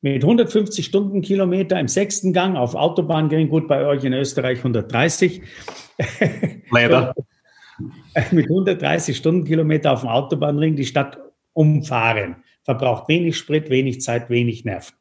[0.00, 5.42] mit 150 Stundenkilometer im sechsten Gang auf Autobahn gehen, gut bei euch in Österreich 130.
[6.72, 7.14] Leider.
[8.30, 11.18] mit 130 Stundenkilometer auf dem Autobahnring die Stadt
[11.52, 12.36] umfahren.
[12.62, 14.94] Verbraucht wenig Sprit, wenig Zeit, wenig Nerven.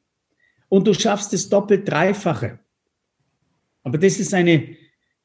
[0.69, 2.59] Und du schaffst es doppelt dreifache.
[3.83, 4.75] Aber das ist eine,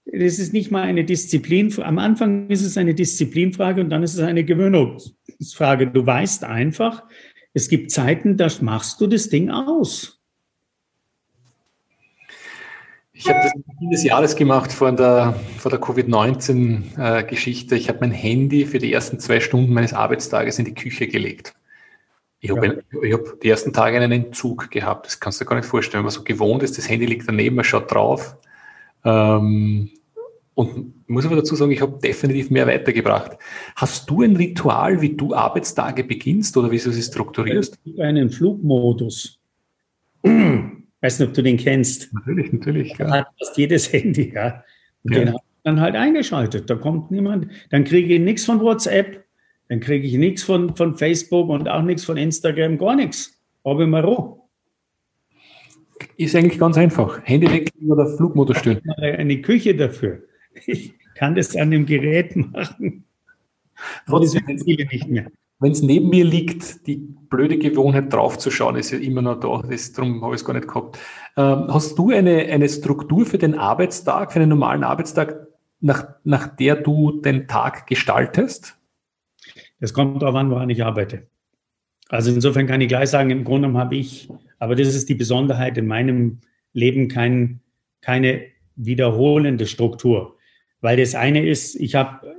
[0.06, 1.72] das ist nicht mal eine Disziplin.
[1.82, 5.88] Am Anfang ist es eine Disziplinfrage und dann ist es eine Gewöhnungsfrage.
[5.88, 7.04] Du weißt einfach,
[7.52, 10.23] es gibt Zeiten, da machst du das Ding aus.
[13.16, 17.76] Ich habe das Beginn des Jahres gemacht vor der, vor der Covid-19-Geschichte.
[17.76, 21.54] Ich habe mein Handy für die ersten zwei Stunden meines Arbeitstages in die Küche gelegt.
[22.40, 23.16] Ich habe ja.
[23.16, 25.06] hab die ersten Tage einen Entzug gehabt.
[25.06, 26.00] Das kannst du dir gar nicht vorstellen.
[26.00, 28.36] Wenn man so gewohnt ist, das Handy liegt daneben, man schaut drauf.
[29.04, 29.90] Ähm,
[30.54, 33.38] und ich muss aber dazu sagen, ich habe definitiv mehr weitergebracht.
[33.76, 37.78] Hast du ein Ritual, wie du Arbeitstage beginnst oder wie du sie strukturierst?
[37.98, 39.38] Einen Flugmodus.
[41.04, 42.14] Weiß nicht, ob du den kennst.
[42.14, 42.94] Natürlich, natürlich.
[42.96, 44.64] Da hat fast jedes Handy, ja.
[45.02, 45.18] Und ja.
[45.18, 46.70] den habe ich dann halt eingeschaltet.
[46.70, 47.48] Da kommt niemand.
[47.68, 49.22] Dann kriege ich nichts von WhatsApp,
[49.68, 53.38] dann kriege ich nichts von, von Facebook und auch nichts von Instagram, gar nichts.
[53.66, 54.40] Ich mal Ruhe.
[56.16, 57.20] Ist eigentlich ganz einfach.
[57.24, 58.80] Handy weglegen oder Flugmodus stellen.
[58.96, 60.22] Eine Küche dafür.
[60.64, 63.04] Ich kann das an dem Gerät machen.
[64.06, 65.30] Trotzdem, viele nicht mehr
[65.64, 69.62] wenn es neben mir liegt, die blöde Gewohnheit draufzuschauen, ist ja immer noch da.
[69.66, 70.98] Das, darum habe ich es gar nicht gehabt.
[71.38, 75.46] Ähm, hast du eine, eine Struktur für den Arbeitstag, für einen normalen Arbeitstag,
[75.80, 78.76] nach, nach der du den Tag gestaltest?
[79.80, 81.28] Das kommt darauf an, woran ich arbeite.
[82.10, 85.78] Also insofern kann ich gleich sagen, im Grunde habe ich, aber das ist die Besonderheit
[85.78, 86.40] in meinem
[86.74, 87.60] Leben, kein,
[88.02, 88.42] keine
[88.76, 90.36] wiederholende Struktur.
[90.82, 92.33] Weil das eine ist, ich habe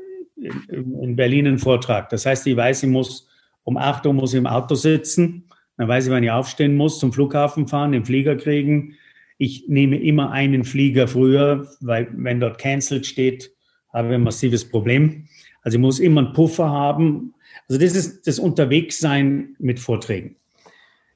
[0.69, 2.09] in Berlin einen Vortrag.
[2.09, 3.27] Das heißt, ich weiß, ich muss
[3.63, 5.45] um 8 Uhr muss ich im Auto sitzen,
[5.77, 8.93] dann weiß ich, wann ich aufstehen muss, zum Flughafen fahren, den Flieger kriegen.
[9.37, 13.51] Ich nehme immer einen Flieger früher, weil wenn dort cancelled steht,
[13.91, 15.27] habe ich ein massives Problem.
[15.63, 17.33] Also ich muss immer einen Puffer haben.
[17.67, 20.37] Also das ist das Unterwegssein mit Vorträgen.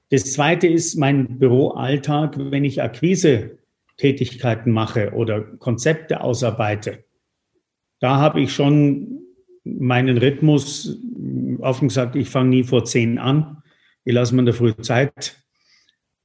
[0.10, 7.04] Das zweite ist mein Büroalltag, wenn ich Akquise-Tätigkeiten mache oder Konzepte ausarbeite
[8.00, 9.20] da habe ich schon
[9.64, 11.00] meinen Rhythmus
[11.60, 13.62] offen gesagt, ich fange nie vor zehn an.
[14.06, 15.44] Ich lasse mir in der Früh Zeit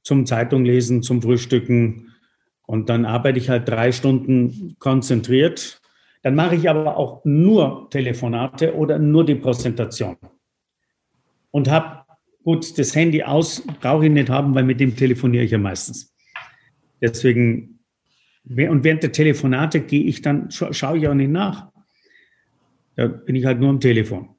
[0.03, 2.13] zum Zeitung lesen, zum Frühstücken
[2.67, 5.81] und dann arbeite ich halt drei Stunden konzentriert.
[6.23, 10.15] Dann mache ich aber auch nur Telefonate oder nur die Präsentation
[11.51, 12.05] und habe
[12.43, 16.15] gut das Handy aus, brauche ich nicht haben, weil mit dem telefoniere ich ja meistens.
[17.01, 17.74] Deswegen
[18.47, 21.71] und während der Telefonate gehe ich dann, schaue ich auch nicht nach.
[22.95, 24.29] Da bin ich halt nur am Telefon.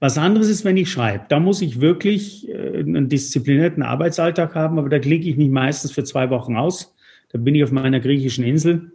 [0.00, 1.24] Was anderes ist, wenn ich schreibe.
[1.28, 5.90] Da muss ich wirklich äh, einen disziplinierten Arbeitsalltag haben, aber da klicke ich mich meistens
[5.90, 6.94] für zwei Wochen aus.
[7.32, 8.92] Da bin ich auf meiner griechischen Insel.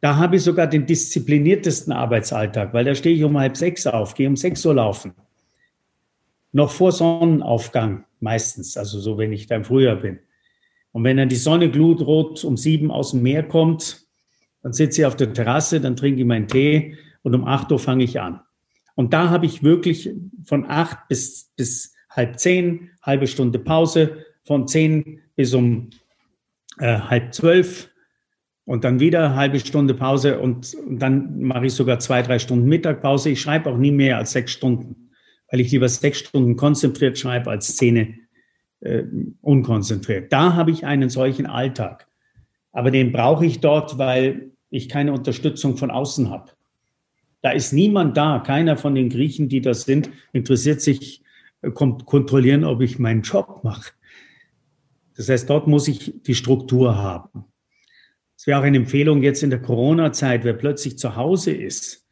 [0.00, 4.14] Da habe ich sogar den diszipliniertesten Arbeitsalltag, weil da stehe ich um halb sechs auf,
[4.14, 5.14] gehe um sechs Uhr laufen.
[6.52, 10.18] Noch vor Sonnenaufgang meistens, also so, wenn ich da im Frühjahr bin.
[10.96, 14.06] Und wenn dann die Sonne glutrot um sieben aus dem Meer kommt,
[14.62, 17.78] dann sitze ich auf der Terrasse, dann trinke ich meinen Tee und um acht Uhr
[17.78, 18.40] fange ich an.
[18.94, 20.08] Und da habe ich wirklich
[20.46, 25.90] von acht bis, bis halb zehn, halbe Stunde Pause, von zehn bis um
[26.78, 27.90] äh, halb zwölf
[28.64, 32.70] und dann wieder halbe Stunde Pause und, und dann mache ich sogar zwei, drei Stunden
[32.70, 33.28] Mittagpause.
[33.28, 35.10] Ich schreibe auch nie mehr als sechs Stunden,
[35.50, 38.14] weil ich lieber sechs Stunden konzentriert schreibe als Szene
[38.86, 39.04] äh,
[39.40, 40.32] unkonzentriert.
[40.32, 42.06] Da habe ich einen solchen Alltag.
[42.72, 46.52] Aber den brauche ich dort, weil ich keine Unterstützung von außen habe.
[47.42, 51.22] Da ist niemand da, keiner von den Griechen, die das sind, interessiert sich,
[51.62, 53.92] äh, kommt kontrollieren, ob ich meinen Job mache.
[55.16, 57.44] Das heißt, dort muss ich die Struktur haben.
[58.36, 62.06] Es wäre auch eine Empfehlung jetzt in der Corona-Zeit, wer plötzlich zu Hause ist,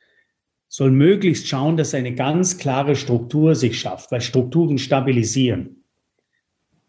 [0.69, 5.84] soll möglichst schauen, dass eine ganz klare Struktur sich schafft, weil Strukturen stabilisieren.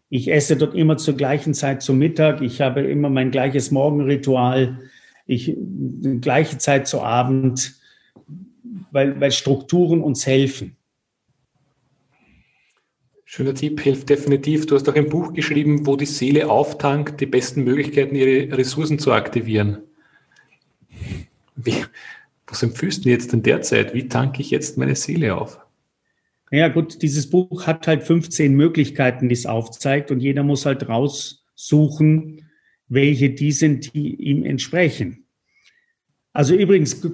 [0.08, 2.40] Ich esse dort immer zur gleichen Zeit zum Mittag.
[2.40, 4.78] Ich habe immer mein gleiches Morgenritual.
[5.26, 5.56] Ich
[6.20, 7.74] gleiche Zeit zu Abend,
[8.92, 10.76] weil, weil Strukturen uns helfen.
[13.24, 14.66] Schöner Tipp, hilft definitiv.
[14.66, 19.00] Du hast auch ein Buch geschrieben, wo die Seele auftankt, die besten Möglichkeiten, ihre Ressourcen
[19.00, 19.82] zu aktivieren.
[21.56, 21.84] Wie,
[22.46, 23.92] was empfiehlst du jetzt in der Zeit?
[23.94, 25.58] Wie tanke ich jetzt meine Seele auf?
[26.50, 30.88] Ja gut, dieses Buch hat halt 15 Möglichkeiten, die es aufzeigt und jeder muss halt
[30.88, 32.48] raussuchen,
[32.88, 35.26] welche die sind, die ihm entsprechen.
[36.32, 37.04] Also übrigens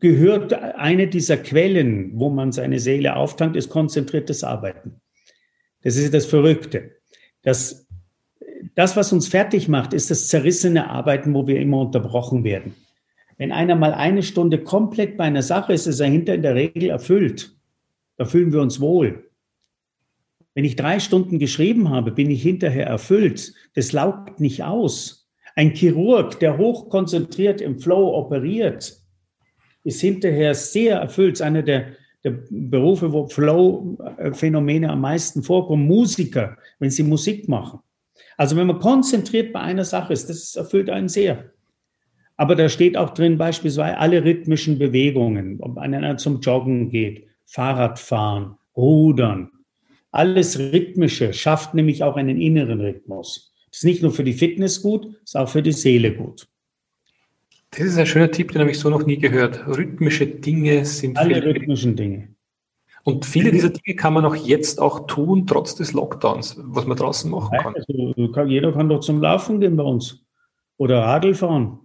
[0.00, 5.00] gehört eine dieser Quellen, wo man seine Seele auftankt, ist konzentriertes Arbeiten.
[5.82, 6.96] Das ist das Verrückte.
[7.42, 7.86] Das,
[8.74, 12.74] das, was uns fertig macht, ist das zerrissene Arbeiten, wo wir immer unterbrochen werden.
[13.38, 16.54] Wenn einer mal eine Stunde komplett bei einer Sache ist, ist er hinter in der
[16.54, 17.56] Regel erfüllt.
[18.20, 19.30] Da fühlen wir uns wohl.
[20.52, 23.54] Wenn ich drei Stunden geschrieben habe, bin ich hinterher erfüllt.
[23.72, 25.26] Das laugt nicht aus.
[25.56, 28.94] Ein Chirurg, der hochkonzentriert im Flow operiert,
[29.84, 31.40] ist hinterher sehr erfüllt.
[31.40, 35.86] Einer der, der Berufe, wo Flow-Phänomene am meisten vorkommen.
[35.86, 37.80] Musiker, wenn sie Musik machen.
[38.36, 41.54] Also wenn man konzentriert bei einer Sache ist, das erfüllt einen sehr.
[42.36, 48.54] Aber da steht auch drin beispielsweise alle rhythmischen Bewegungen, ob einer zum Joggen geht, Fahrradfahren,
[48.76, 49.50] Rudern.
[50.12, 53.52] Alles Rhythmische schafft nämlich auch einen inneren Rhythmus.
[53.70, 56.48] Das ist nicht nur für die Fitness gut, ist auch für die Seele gut.
[57.70, 59.66] Das ist ein schöner Tipp, den habe ich so noch nie gehört.
[59.66, 61.18] Rhythmische Dinge sind.
[61.18, 62.28] Alle rhythmischen Dinge.
[63.02, 66.96] Und viele dieser Dinge kann man auch jetzt auch tun, trotz des Lockdowns, was man
[66.96, 67.74] draußen machen kann.
[67.74, 70.24] Also, jeder kann doch zum Laufen gehen bei uns.
[70.76, 71.80] Oder Radl fahren.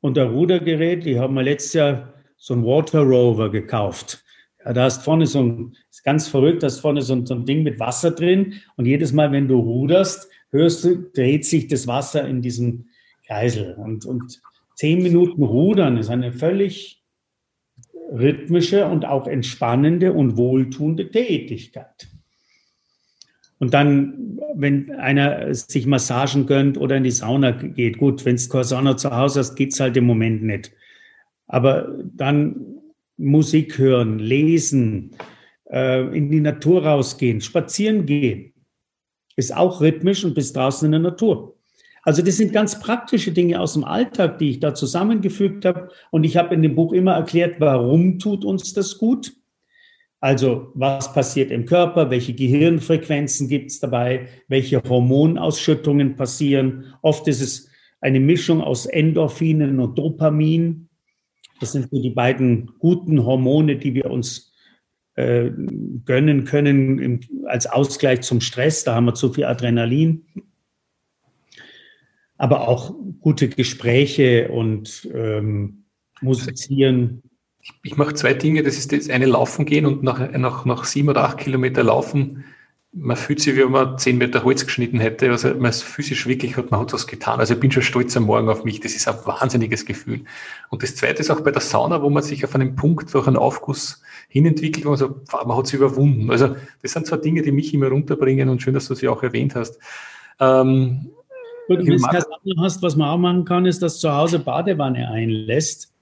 [0.00, 4.22] Und der Rudergerät, die haben wir letztes Jahr so ein Water Rover gekauft.
[4.74, 7.44] Da hast vorne so ein, ist ganz verrückt, da ist vorne so ein, so ein
[7.44, 8.54] Ding mit Wasser drin.
[8.76, 12.86] Und jedes Mal, wenn du ruderst, hörst du, dreht sich das Wasser in diesem
[13.26, 13.74] Kreisel.
[13.74, 14.40] Und, und
[14.74, 17.02] zehn Minuten Rudern ist eine völlig
[18.10, 22.08] rhythmische und auch entspannende und wohltuende Tätigkeit.
[23.58, 28.50] Und dann, wenn einer sich Massagen gönnt oder in die Sauna geht, gut, wenn es
[28.50, 30.72] keine zu Hause hast, geht's halt im Moment nicht.
[31.46, 32.75] Aber dann
[33.16, 35.16] Musik hören, lesen,
[35.70, 38.52] äh, in die Natur rausgehen, spazieren gehen,
[39.36, 41.56] ist auch rhythmisch und bist draußen in der Natur.
[42.02, 45.88] Also das sind ganz praktische Dinge aus dem Alltag, die ich da zusammengefügt habe.
[46.12, 49.32] Und ich habe in dem Buch immer erklärt, warum tut uns das gut.
[50.20, 56.94] Also was passiert im Körper, welche Gehirnfrequenzen gibt es dabei, welche Hormonausschüttungen passieren.
[57.02, 57.68] Oft ist es
[58.00, 60.85] eine Mischung aus Endorphinen und Dopamin.
[61.60, 64.52] Das sind so die beiden guten Hormone, die wir uns
[65.14, 65.50] äh,
[66.04, 68.84] gönnen können im, als Ausgleich zum Stress.
[68.84, 70.26] Da haben wir zu viel Adrenalin
[72.38, 75.84] aber auch gute Gespräche und ähm,
[76.20, 77.22] musizieren.
[77.60, 78.62] Ich, ich mache zwei Dinge.
[78.62, 82.44] Das ist das eine Laufen gehen und nach, nach, nach sieben oder acht Kilometer Laufen,
[82.98, 85.30] man fühlt sich, wie wenn man zehn Meter Holz geschnitten hätte.
[85.30, 87.40] Also man ist physisch wirklich hat man hat was getan.
[87.40, 88.80] Also ich bin schon stolz am Morgen auf mich.
[88.80, 90.22] Das ist ein wahnsinniges Gefühl.
[90.70, 93.26] Und das zweite ist auch bei der Sauna, wo man sich auf einen Punkt durch
[93.26, 96.30] einen Aufguss hinentwickelt, wo man so, man hat sich überwunden.
[96.30, 99.22] Also das sind zwar Dinge, die mich immer runterbringen und schön, dass du sie auch
[99.22, 99.78] erwähnt hast.
[100.40, 101.10] Ähm,
[101.68, 104.38] Gut, wenn du keine Sauna hast, was man auch machen kann, ist, dass zu Hause
[104.38, 105.92] Badewanne einlässt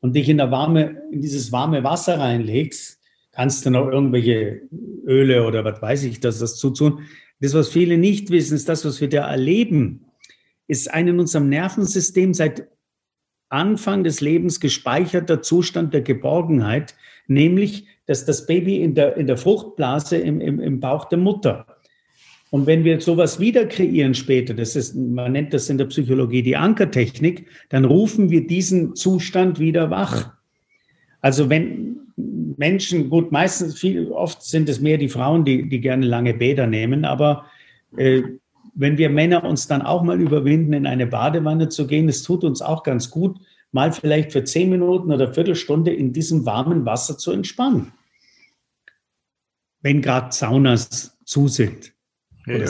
[0.00, 2.97] und dich in, der warme, in dieses warme Wasser reinlegst,
[3.38, 4.62] kannst du noch irgendwelche
[5.06, 7.02] Öle oder was weiß ich, dass das zutun.
[7.40, 10.06] Das, was viele nicht wissen, ist das, was wir da erleben,
[10.66, 12.66] ist ein in unserem Nervensystem seit
[13.48, 16.96] Anfang des Lebens gespeicherter Zustand der Geborgenheit,
[17.28, 21.64] nämlich, dass das Baby in der, in der Fruchtblase im, im, im Bauch der Mutter
[22.50, 26.42] und wenn wir sowas wieder kreieren später, das ist, man nennt das in der Psychologie
[26.42, 30.32] die Ankertechnik, dann rufen wir diesen Zustand wieder wach.
[31.20, 32.07] Also wenn
[32.58, 36.66] Menschen, gut, meistens, viel, oft sind es mehr die Frauen, die, die gerne lange Bäder
[36.66, 37.46] nehmen, aber
[37.96, 38.22] äh,
[38.74, 42.44] wenn wir Männer uns dann auch mal überwinden, in eine Badewanne zu gehen, es tut
[42.44, 43.38] uns auch ganz gut,
[43.70, 47.92] mal vielleicht für zehn Minuten oder Viertelstunde in diesem warmen Wasser zu entspannen.
[49.80, 51.92] Wenn gerade Saunas zu sind.
[52.46, 52.66] Ja.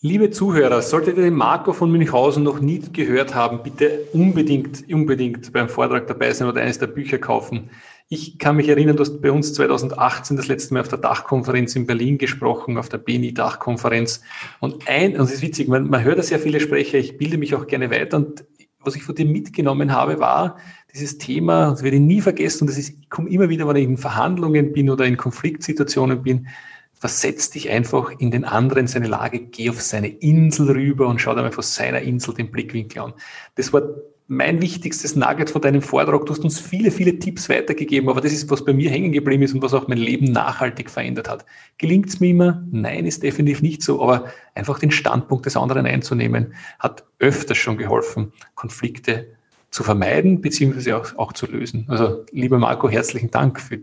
[0.00, 5.52] Liebe Zuhörer, solltet ihr den Marco von Münchhausen noch nie gehört haben, bitte unbedingt, unbedingt
[5.52, 7.70] beim Vortrag dabei sein oder eines der Bücher kaufen.
[8.08, 11.74] Ich kann mich erinnern, du hast bei uns 2018 das letzte Mal auf der Dachkonferenz
[11.74, 14.22] in Berlin gesprochen, auf der BNI-Dachkonferenz.
[14.60, 17.36] Und ein, und es ist witzig, man, man hört ja sehr viele Sprecher, ich bilde
[17.36, 18.44] mich auch gerne weiter und
[18.78, 20.58] was ich von dir mitgenommen habe, war
[20.94, 23.74] dieses Thema, das werde ich nie vergessen, und das ist, ich komme immer wieder, wenn
[23.74, 26.46] ich in Verhandlungen bin oder in Konfliktsituationen bin,
[26.94, 31.34] versetz dich einfach in den anderen seine Lage, geh auf seine Insel rüber und schau
[31.34, 33.14] dir mal von seiner Insel den Blickwinkel an.
[33.56, 33.82] Das war
[34.28, 36.26] mein wichtigstes Nugget von deinem Vortrag.
[36.26, 39.44] Du hast uns viele, viele Tipps weitergegeben, aber das ist, was bei mir hängen geblieben
[39.44, 41.46] ist und was auch mein Leben nachhaltig verändert hat.
[41.78, 42.64] Gelingt es mir immer?
[42.70, 47.78] Nein, ist definitiv nicht so, aber einfach den Standpunkt des anderen einzunehmen, hat öfters schon
[47.78, 49.28] geholfen, Konflikte
[49.70, 51.84] zu vermeiden, beziehungsweise auch, auch zu lösen.
[51.88, 53.80] Also, lieber Marco, herzlichen Dank für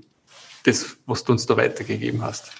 [0.65, 2.51] das, was du uns da weitergegeben hast.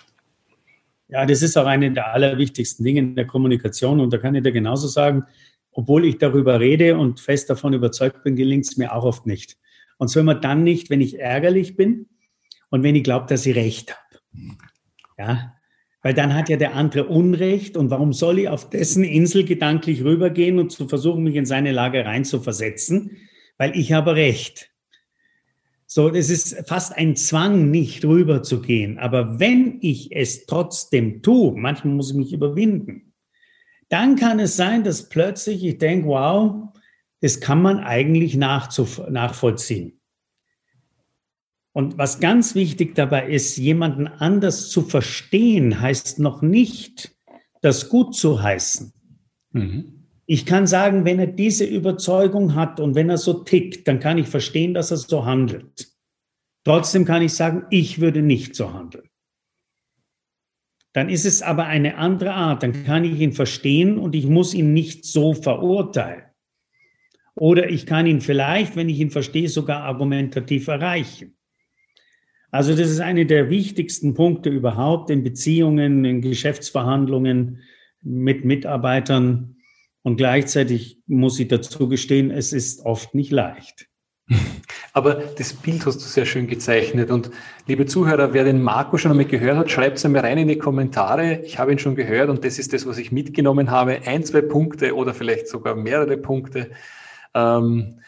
[1.10, 4.00] Ja, das ist auch eine der allerwichtigsten Dinge in der Kommunikation.
[4.00, 5.26] Und da kann ich dir genauso sagen,
[5.74, 9.58] obwohl ich darüber rede und fest davon überzeugt bin, gelingt es mir auch oft nicht.
[9.98, 12.08] Und so immer dann nicht, wenn ich ärgerlich bin
[12.70, 14.58] und wenn ich glaube, dass ich recht habe.
[15.18, 15.54] Ja,
[16.02, 20.04] Weil dann hat ja der andere Unrecht und warum soll ich auf dessen Insel gedanklich
[20.04, 23.18] rübergehen und zu versuchen, mich in seine Lage reinzuversetzen?
[23.58, 24.72] Weil ich habe Recht.
[25.86, 28.98] So, es ist fast ein Zwang, nicht rüberzugehen.
[28.98, 33.13] Aber wenn ich es trotzdem tue, manchmal muss ich mich überwinden,
[33.94, 36.74] dann kann es sein, dass plötzlich ich denke, wow,
[37.22, 40.00] das kann man eigentlich nachvollziehen.
[41.74, 47.16] Und was ganz wichtig dabei ist, jemanden anders zu verstehen, heißt noch nicht,
[47.62, 48.94] das gut zu heißen.
[49.52, 50.08] Mhm.
[50.26, 54.18] Ich kann sagen, wenn er diese Überzeugung hat und wenn er so tickt, dann kann
[54.18, 55.88] ich verstehen, dass er so handelt.
[56.64, 59.08] Trotzdem kann ich sagen, ich würde nicht so handeln.
[60.94, 62.64] Dann ist es aber eine andere Art.
[62.64, 66.24] Dann kann ich ihn verstehen und ich muss ihn nicht so verurteilen.
[67.36, 71.36] Oder ich kann ihn vielleicht, wenn ich ihn verstehe, sogar argumentativ erreichen.
[72.52, 77.62] Also das ist eine der wichtigsten Punkte überhaupt in Beziehungen, in Geschäftsverhandlungen
[78.04, 79.56] mit Mitarbeitern.
[80.04, 83.90] Und gleichzeitig muss ich dazu gestehen, es ist oft nicht leicht.
[84.94, 87.10] Aber das Bild hast du sehr schön gezeichnet.
[87.10, 87.32] Und
[87.66, 90.58] liebe Zuhörer, wer den Marco schon einmal gehört hat, schreibt es einmal rein in die
[90.58, 91.40] Kommentare.
[91.40, 94.02] Ich habe ihn schon gehört und das ist das, was ich mitgenommen habe.
[94.06, 96.70] Ein, zwei Punkte oder vielleicht sogar mehrere Punkte.
[97.34, 98.02] Ähm,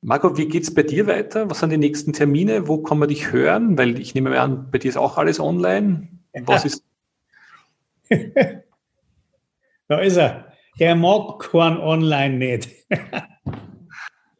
[0.00, 1.48] Marco, wie geht es bei dir weiter?
[1.48, 2.66] Was sind die nächsten Termine?
[2.66, 3.78] Wo kann man dich hören?
[3.78, 6.08] Weil ich nehme an, bei dir ist auch alles online.
[6.44, 6.84] Was ist.
[9.88, 10.52] da ist er.
[10.80, 12.68] Der mag kein online nicht.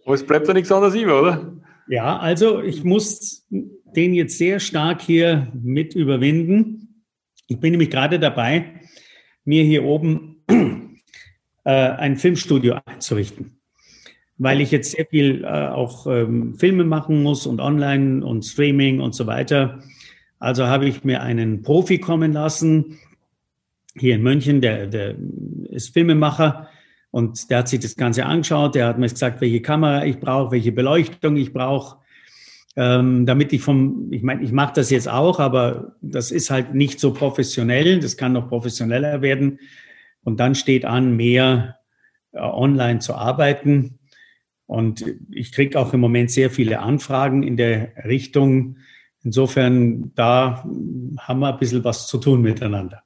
[0.05, 1.53] Aber es bleibt ja nichts anderes über, oder?
[1.89, 7.05] Ja, also ich muss den jetzt sehr stark hier mit überwinden.
[7.47, 8.81] Ich bin nämlich gerade dabei,
[9.45, 10.45] mir hier oben
[11.65, 13.63] äh, ein Filmstudio einzurichten
[14.43, 19.01] weil ich jetzt sehr viel äh, auch ähm, Filme machen muss und online und Streaming
[19.01, 19.81] und so weiter.
[20.41, 22.99] Also habe ich mir einen Profi kommen lassen,
[23.95, 25.15] hier in München, der, der
[25.71, 26.69] ist Filmemacher
[27.13, 28.75] und der hat sich das Ganze angeschaut.
[28.75, 31.99] Der hat mir gesagt, welche Kamera ich brauche, welche Beleuchtung ich brauche,
[32.75, 36.75] ähm, damit ich vom, ich meine, ich mache das jetzt auch, aber das ist halt
[36.75, 38.01] nicht so professionell.
[38.01, 39.61] Das kann noch professioneller werden.
[40.25, 41.77] Und dann steht an, mehr
[42.33, 43.99] äh, online zu arbeiten.
[44.65, 48.79] Und ich kriege auch im Moment sehr viele Anfragen in der Richtung.
[49.23, 50.65] Insofern, da
[51.19, 53.03] haben wir ein bisschen was zu tun miteinander.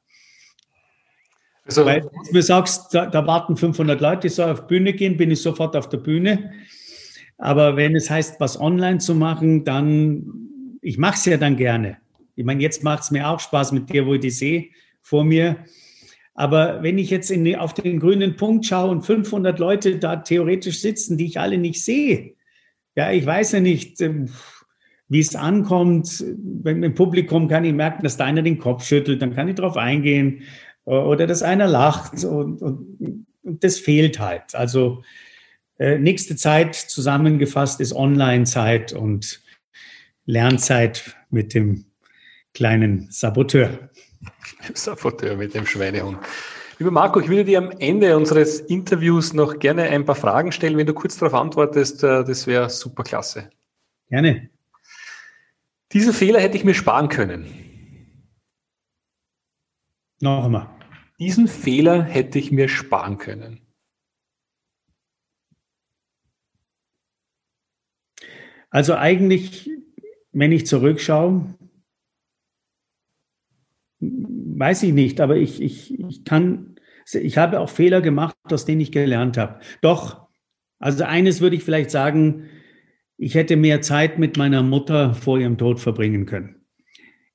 [1.66, 5.16] Also, Weil du mir sagst, da, da, warten 500 Leute, ich soll auf Bühne gehen,
[5.16, 6.52] bin ich sofort auf der Bühne.
[7.38, 11.98] Aber wenn es heißt, was online zu machen, dann, ich mache es ja dann gerne.
[12.36, 14.66] Ich meine, jetzt macht es mir auch Spaß mit dir, wo ich die sehe
[15.02, 15.56] vor mir.
[16.34, 20.80] Aber wenn ich jetzt in, auf den grünen Punkt schaue und 500 Leute da theoretisch
[20.80, 22.34] sitzen, die ich alle nicht sehe,
[22.94, 24.28] ja, ich weiß ja nicht, ähm,
[25.08, 26.24] wie es ankommt.
[26.62, 29.56] Wenn Im Publikum kann ich merken, dass da einer den Kopf schüttelt, dann kann ich
[29.56, 30.42] darauf eingehen
[30.86, 34.54] oder dass einer lacht und, und, und das fehlt halt.
[34.54, 35.02] Also
[35.78, 39.42] äh, nächste Zeit zusammengefasst ist Online-Zeit und
[40.24, 41.84] Lernzeit mit dem
[42.54, 43.90] kleinen Saboteur.
[44.74, 46.18] Saboteur mit dem Schweinehund.
[46.78, 50.76] Lieber Marco, ich würde dir am Ende unseres Interviews noch gerne ein paar Fragen stellen.
[50.76, 53.50] Wenn du kurz darauf antwortest, äh, das wäre super klasse.
[54.08, 54.50] Gerne.
[55.92, 57.46] Diesen Fehler hätte ich mir sparen können.
[60.20, 60.75] Noch einmal.
[61.18, 63.60] Diesen Fehler hätte ich mir sparen können.
[68.70, 69.70] Also eigentlich,
[70.32, 71.54] wenn ich zurückschaue,
[74.00, 76.76] weiß ich nicht, aber ich, ich, ich kann,
[77.12, 79.60] ich habe auch Fehler gemacht, aus denen ich gelernt habe.
[79.80, 80.28] Doch,
[80.78, 82.50] also eines würde ich vielleicht sagen,
[83.16, 86.65] ich hätte mehr Zeit mit meiner Mutter vor ihrem Tod verbringen können.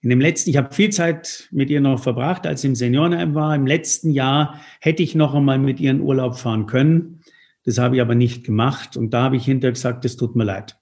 [0.01, 3.35] In dem letzten, ich habe viel Zeit mit ihr noch verbracht, als sie im Seniorenheim
[3.35, 3.55] war.
[3.55, 7.21] Im letzten Jahr hätte ich noch einmal mit ihr in Urlaub fahren können.
[7.65, 8.97] Das habe ich aber nicht gemacht.
[8.97, 10.77] Und da habe ich hinterher gesagt, es tut mir leid.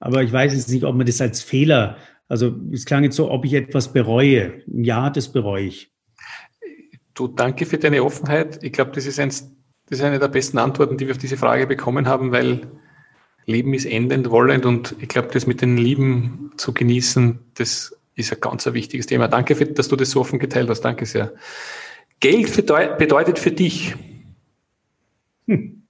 [0.00, 1.96] Aber ich weiß jetzt nicht, ob man das als Fehler
[2.28, 4.62] also es klang jetzt so, ob ich etwas bereue.
[4.66, 5.92] Ja, das bereue ich.
[7.14, 8.62] Du, danke für deine Offenheit.
[8.62, 9.52] Ich glaube, das ist, eins,
[9.88, 12.62] das ist eine der besten Antworten, die wir auf diese Frage bekommen haben, weil
[13.46, 18.32] Leben ist endend, wollend und ich glaube, das mit den Lieben zu genießen, das ist
[18.32, 19.28] ein ganz ein wichtiges Thema.
[19.28, 20.82] Danke, für, dass du das so offen geteilt hast.
[20.82, 21.34] Danke sehr.
[22.20, 22.54] Geld
[22.98, 23.94] bedeutet für dich.
[25.46, 25.82] Hm.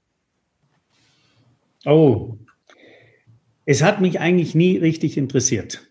[1.85, 2.39] Oh,
[3.67, 5.87] es hat mich eigentlich nie richtig interessiert.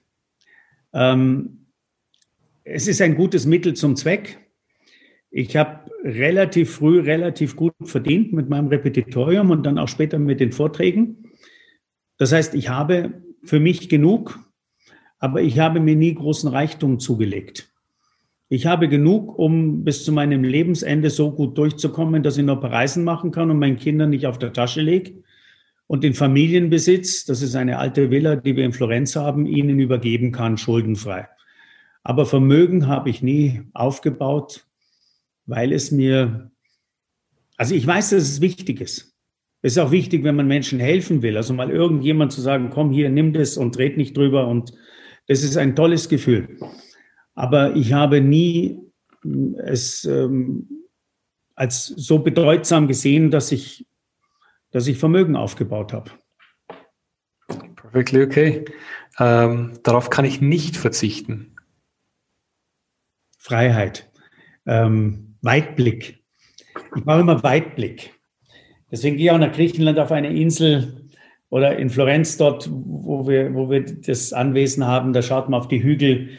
[0.93, 1.68] Ähm,
[2.64, 4.39] es ist ein gutes Mittel zum Zweck.
[5.32, 10.39] Ich habe relativ früh relativ gut verdient mit meinem Repetitorium und dann auch später mit
[10.39, 11.32] den Vorträgen.
[12.24, 14.39] Das heißt, ich habe für mich genug,
[15.19, 17.69] aber ich habe mir nie großen Reichtum zugelegt.
[18.47, 23.03] Ich habe genug, um bis zu meinem Lebensende so gut durchzukommen, dass ich noch Reisen
[23.03, 25.21] machen kann und meinen Kindern nicht auf der Tasche lege.
[25.86, 30.32] Und den Familienbesitz, das ist eine alte Villa, die wir in Florenz haben, ihnen übergeben
[30.32, 31.28] kann, schuldenfrei.
[32.03, 34.65] Aber Vermögen habe ich nie aufgebaut,
[35.45, 36.51] weil es mir,
[37.57, 39.12] also ich weiß, dass es wichtig ist.
[39.66, 41.38] Es ist auch wichtig, wenn man Menschen helfen will.
[41.38, 44.45] Also mal irgendjemand zu sagen, komm hier, nimm das und dreht nicht drüber.
[44.45, 44.74] Und
[45.28, 46.59] das ist ein tolles Gefühl.
[47.34, 48.78] Aber ich habe nie
[49.64, 50.68] es ähm,
[51.55, 53.88] als so bedeutsam gesehen, dass ich,
[54.72, 56.11] dass ich Vermögen aufgebaut habe.
[57.76, 58.66] Perfectly okay.
[59.18, 61.55] Ähm, darauf kann ich nicht verzichten.
[63.38, 64.11] Freiheit,
[64.66, 66.22] ähm, Weitblick.
[66.97, 68.14] Ich mache immer Weitblick.
[68.93, 71.09] Deswegen gehe ich auch nach Griechenland auf eine Insel
[71.49, 75.13] oder in Florenz dort, wo wir, wo wir das Anwesen haben.
[75.13, 76.29] Da schaut man auf die Hügel.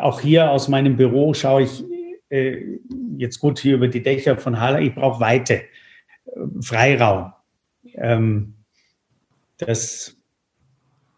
[0.00, 1.84] Auch hier aus meinem Büro schaue ich
[2.28, 2.78] äh,
[3.16, 4.80] jetzt gut hier über die Dächer von Halle.
[4.80, 6.30] Ich brauche Weite, äh,
[6.60, 7.32] Freiraum.
[7.94, 8.54] Ähm,
[9.58, 10.16] das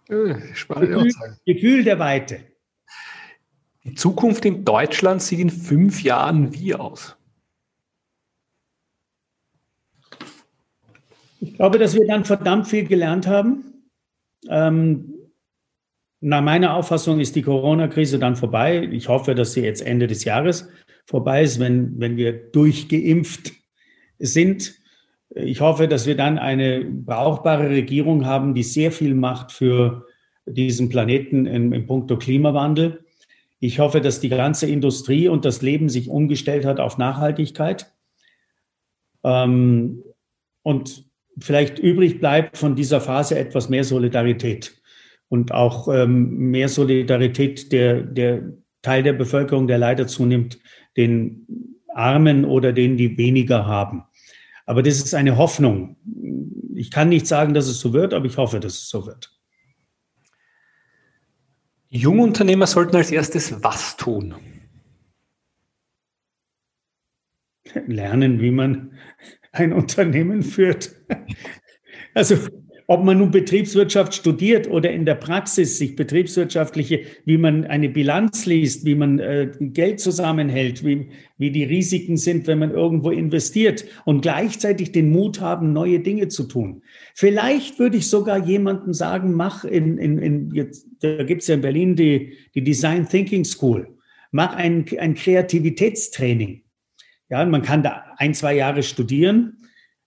[0.09, 0.33] äh,
[0.67, 1.13] Gefühl,
[1.45, 2.41] Gefühl der Weite.
[3.85, 7.19] Die Zukunft in Deutschland sieht in fünf Jahren wie aus?
[11.45, 13.91] Ich glaube, dass wir dann verdammt viel gelernt haben.
[14.49, 15.13] Ähm,
[16.21, 18.89] nach meiner Auffassung ist die Corona-Krise dann vorbei.
[18.91, 20.71] Ich hoffe, dass sie jetzt Ende des Jahres
[21.05, 23.53] vorbei ist, wenn, wenn wir durchgeimpft
[24.19, 24.75] sind.
[25.35, 30.07] Ich hoffe, dass wir dann eine brauchbare Regierung haben, die sehr viel macht für
[30.47, 33.05] diesen Planeten im, im Punkto Klimawandel.
[33.61, 37.93] Ich hoffe, dass die ganze Industrie und das Leben sich umgestellt hat auf Nachhaltigkeit.
[39.23, 40.03] Ähm,
[40.63, 41.05] und
[41.39, 44.81] vielleicht übrig bleibt von dieser Phase etwas mehr Solidarität
[45.29, 50.59] und auch ähm, mehr Solidarität der, der Teil der Bevölkerung, der leider zunimmt,
[50.97, 51.47] den
[51.95, 54.05] Armen oder denen, die weniger haben.
[54.67, 55.97] Aber das ist eine Hoffnung.
[56.75, 59.31] Ich kann nicht sagen, dass es so wird, aber ich hoffe, dass es so wird.
[61.89, 64.35] Jungunternehmer sollten als erstes was tun?
[67.87, 68.99] Lernen, wie man
[69.55, 70.95] ein Unternehmen führt.
[72.15, 72.37] Also
[72.87, 78.45] ob man nun Betriebswirtschaft studiert oder in der Praxis sich betriebswirtschaftliche, wie man eine Bilanz
[78.45, 83.87] liest, wie man äh, Geld zusammenhält, wie, wie die Risiken sind, wenn man irgendwo investiert
[84.05, 86.83] und gleichzeitig den Mut haben, neue Dinge zu tun.
[87.15, 91.55] Vielleicht würde ich sogar jemandem sagen, mach in, in, in jetzt, da gibt es ja
[91.55, 93.97] in Berlin die, die Design Thinking School,
[94.31, 96.64] mach ein, ein Kreativitätstraining.
[97.31, 99.59] Ja, man kann da ein, zwei Jahre studieren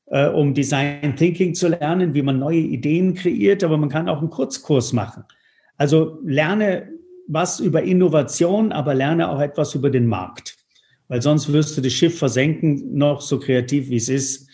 [0.08, 4.20] äh, um Design Thinking zu lernen, wie man neue Ideen kreiert, aber man kann auch
[4.20, 5.24] einen Kurzkurs machen.
[5.78, 6.90] Also lerne
[7.28, 10.56] was über Innovation, aber lerne auch etwas über den Markt.
[11.10, 14.50] Weil sonst wirst du das Schiff versenken, noch so kreativ wie es ist.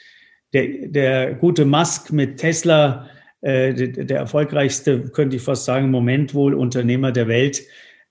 [0.54, 3.08] Der, der gute Musk mit Tesla,
[3.42, 7.62] äh, der, der erfolgreichste, könnte ich fast sagen, Moment wohl Unternehmer der Welt.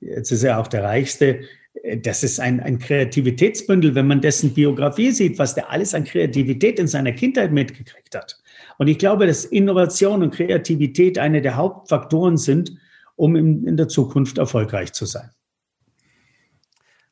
[0.00, 1.40] Jetzt ist er auch der reichste
[1.82, 6.78] das ist ein, ein Kreativitätsbündel, wenn man dessen Biografie sieht, was der alles an Kreativität
[6.78, 8.40] in seiner Kindheit mitgekriegt hat.
[8.78, 12.72] Und ich glaube, dass Innovation und Kreativität eine der Hauptfaktoren sind,
[13.16, 15.30] um in, in der Zukunft erfolgreich zu sein.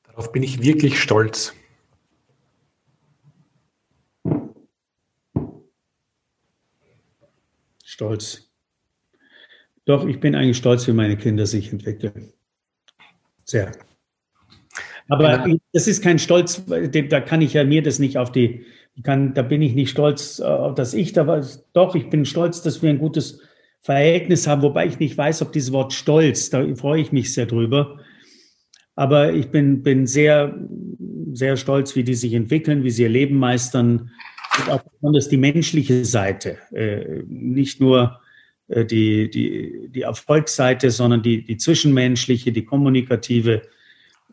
[0.04, 1.52] Darauf bin ich wirklich stolz.
[7.84, 8.50] Stolz.
[9.84, 12.32] Doch, ich bin eigentlich stolz, wie meine Kinder sich entwickeln.
[13.44, 13.72] Sehr.
[15.10, 15.56] Aber genau.
[15.72, 18.64] das ist kein Stolz, da kann ich ja mir das nicht auf die,
[19.02, 21.44] kann, da bin ich nicht stolz, äh, dass ich da war.
[21.72, 23.40] Doch, ich bin stolz, dass wir ein gutes
[23.82, 27.46] Verhältnis haben, wobei ich nicht weiß, ob dieses Wort Stolz, da freue ich mich sehr
[27.46, 27.98] drüber.
[28.94, 30.54] Aber ich bin, bin sehr,
[31.32, 34.10] sehr stolz, wie die sich entwickeln, wie sie ihr Leben meistern
[34.58, 38.20] und auch besonders die menschliche Seite, äh, nicht nur
[38.68, 43.62] äh, die, die, die Erfolgsseite, sondern die, die zwischenmenschliche, die kommunikative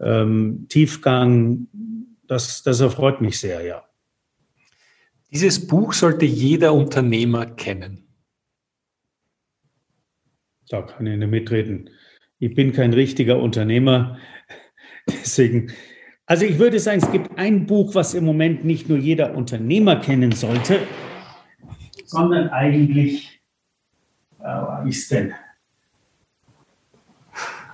[0.02, 1.68] ähm, Tiefgang,
[2.28, 3.84] das, das erfreut mich sehr, ja.
[5.32, 8.08] Dieses Buch sollte jeder Unternehmer kennen.
[10.70, 11.90] Da kann ich nicht mitreden.
[12.40, 14.18] Ich bin kein richtiger Unternehmer.
[15.08, 15.72] Deswegen,
[16.26, 19.98] also ich würde sagen, es gibt ein Buch, was im Moment nicht nur jeder Unternehmer
[19.98, 20.80] kennen sollte,
[22.06, 23.42] sondern eigentlich,
[24.40, 25.34] äh, was ist denn?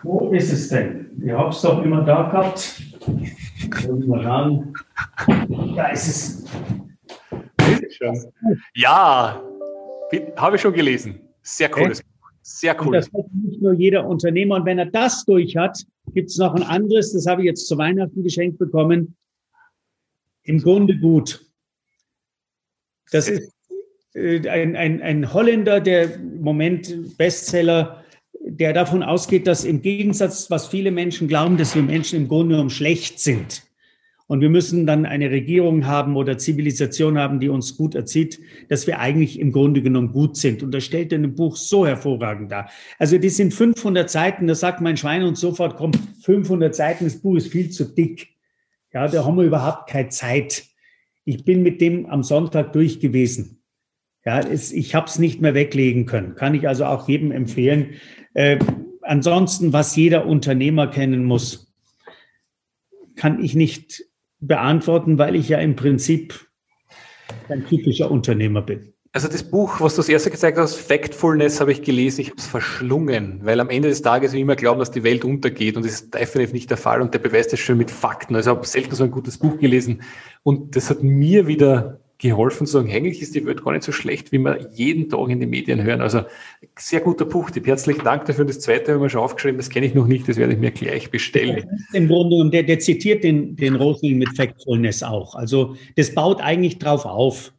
[0.03, 1.11] Wo ist es denn?
[1.23, 2.81] Ihr habt es doch immer da gehabt.
[4.05, 4.73] Mal schauen.
[5.75, 6.45] Da ist es.
[8.75, 9.41] Ja,
[10.35, 11.19] habe ich schon gelesen.
[11.41, 12.29] Sehr cooles Buch.
[12.41, 12.93] Sehr cool.
[12.93, 14.55] Das hat nicht nur jeder Unternehmer.
[14.55, 15.79] Und wenn er das durch hat,
[16.13, 19.15] gibt es noch ein anderes, das habe ich jetzt zu Weihnachten geschenkt bekommen.
[20.43, 21.45] Im Grunde gut.
[23.11, 23.53] Das ist
[24.13, 28.02] äh, ein, ein, ein Holländer, der im Moment Bestseller,
[28.45, 32.55] der davon ausgeht, dass im Gegensatz, was viele Menschen glauben, dass wir Menschen im Grunde
[32.55, 33.63] genommen schlecht sind.
[34.27, 38.39] Und wir müssen dann eine Regierung haben oder Zivilisation haben, die uns gut erzieht,
[38.69, 40.63] dass wir eigentlich im Grunde genommen gut sind.
[40.63, 42.69] Und das stellt er in dem Buch so hervorragend dar.
[42.99, 45.91] Also die sind 500 Seiten, da sagt mein Schwein und sofort, komm,
[46.21, 48.29] 500 Seiten, das Buch ist viel zu dick.
[48.93, 50.63] Ja, da haben wir überhaupt keine Zeit.
[51.25, 53.62] Ich bin mit dem am Sonntag durch gewesen.
[54.25, 56.35] Ja, es, ich habe es nicht mehr weglegen können.
[56.35, 57.95] Kann ich also auch jedem empfehlen.
[58.33, 58.57] Äh,
[59.01, 61.73] ansonsten, was jeder Unternehmer kennen muss,
[63.15, 64.03] kann ich nicht
[64.39, 66.47] beantworten, weil ich ja im Prinzip
[67.49, 68.93] ein typischer Unternehmer bin.
[69.15, 72.39] Also das Buch, was du das erste gezeigt hast, Factfulness, habe ich gelesen, ich habe
[72.39, 75.85] es verschlungen, weil am Ende des Tages wir immer glauben, dass die Welt untergeht und
[75.85, 78.35] das ist definitiv nicht der Fall und der beweist das schon mit Fakten.
[78.35, 80.01] Also ich habe selten so ein gutes Buch gelesen
[80.41, 81.99] und das hat mir wieder
[82.29, 85.29] geholfen zu sagen, eigentlich ist die Welt gar nicht so schlecht, wie wir jeden Tag
[85.29, 86.01] in den Medien hören.
[86.01, 86.21] Also
[86.77, 87.67] sehr guter Buchtipp.
[87.67, 88.45] Herzlichen Dank dafür.
[88.45, 90.71] Das zweite haben wir schon aufgeschrieben, das kenne ich noch nicht, das werde ich mir
[90.71, 91.65] gleich bestellen.
[91.93, 95.35] Im Grunde, der, der zitiert den, den Rosling mit Factfulness auch.
[95.35, 97.53] Also das baut eigentlich drauf auf.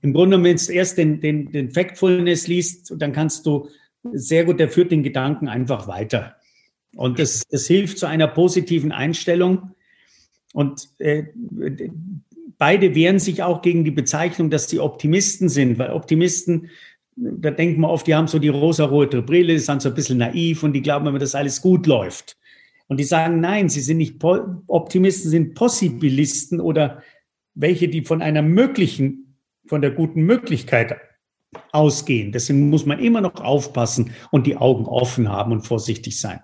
[0.00, 3.68] Im Grunde, wenn du erst den, den, den Factfulness liest, dann kannst du
[4.12, 6.36] sehr gut, der führt den Gedanken einfach weiter.
[6.96, 9.72] Und das, das hilft zu einer positiven Einstellung.
[10.54, 11.24] Und äh,
[12.58, 16.68] beide wehren sich auch gegen die Bezeichnung, dass sie Optimisten sind, weil Optimisten,
[17.16, 20.62] da denkt man oft, die haben so die rosa-rote Brille, sind so ein bisschen naiv
[20.62, 22.36] und die glauben immer, dass alles gut läuft.
[22.88, 27.02] Und die sagen, nein, sie sind nicht Optimisten, sind Possibilisten oder
[27.54, 29.36] welche, die von einer möglichen,
[29.66, 30.96] von der guten Möglichkeit
[31.72, 32.32] ausgehen.
[32.32, 36.40] Deswegen muss man immer noch aufpassen und die Augen offen haben und vorsichtig sein.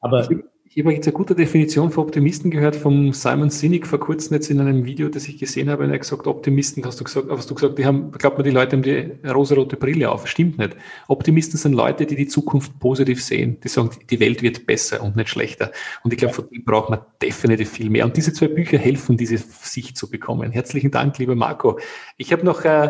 [0.00, 0.28] Aber
[0.74, 4.48] ich habe jetzt eine gute Definition für Optimisten gehört vom Simon Sinek vor kurzem jetzt
[4.48, 5.84] in einem Video, das ich gesehen habe.
[5.84, 8.50] Er hat gesagt, Optimisten, hast du gesagt, hast du gesagt, die haben, glaubt man, die
[8.50, 10.26] Leute haben die rosarote Brille auf.
[10.26, 10.74] Stimmt nicht.
[11.08, 13.58] Optimisten sind Leute, die die Zukunft positiv sehen.
[13.62, 15.72] Die sagen, die Welt wird besser und nicht schlechter.
[16.04, 18.06] Und ich glaube, von dem braucht man definitiv viel mehr.
[18.06, 20.52] Und diese zwei Bücher helfen, diese Sicht zu bekommen.
[20.52, 21.78] Herzlichen Dank, lieber Marco.
[22.16, 22.88] Ich habe noch äh,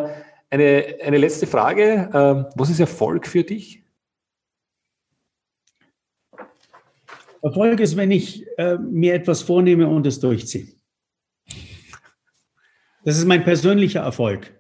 [0.51, 2.11] eine, eine letzte Frage.
[2.15, 3.82] Ähm, was ist Erfolg für dich?
[7.43, 10.69] Erfolg ist, wenn ich äh, mir etwas vornehme und es durchziehe.
[13.05, 14.53] Das ist mein persönlicher Erfolg.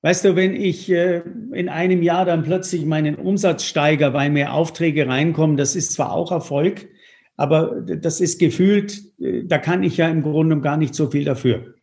[0.00, 1.22] Weißt du, wenn ich äh,
[1.52, 6.12] in einem Jahr dann plötzlich meinen Umsatz steigere, weil mehr Aufträge reinkommen, das ist zwar
[6.12, 6.88] auch Erfolg,
[7.36, 11.24] aber das ist gefühlt, äh, da kann ich ja im Grunde gar nicht so viel
[11.24, 11.74] dafür.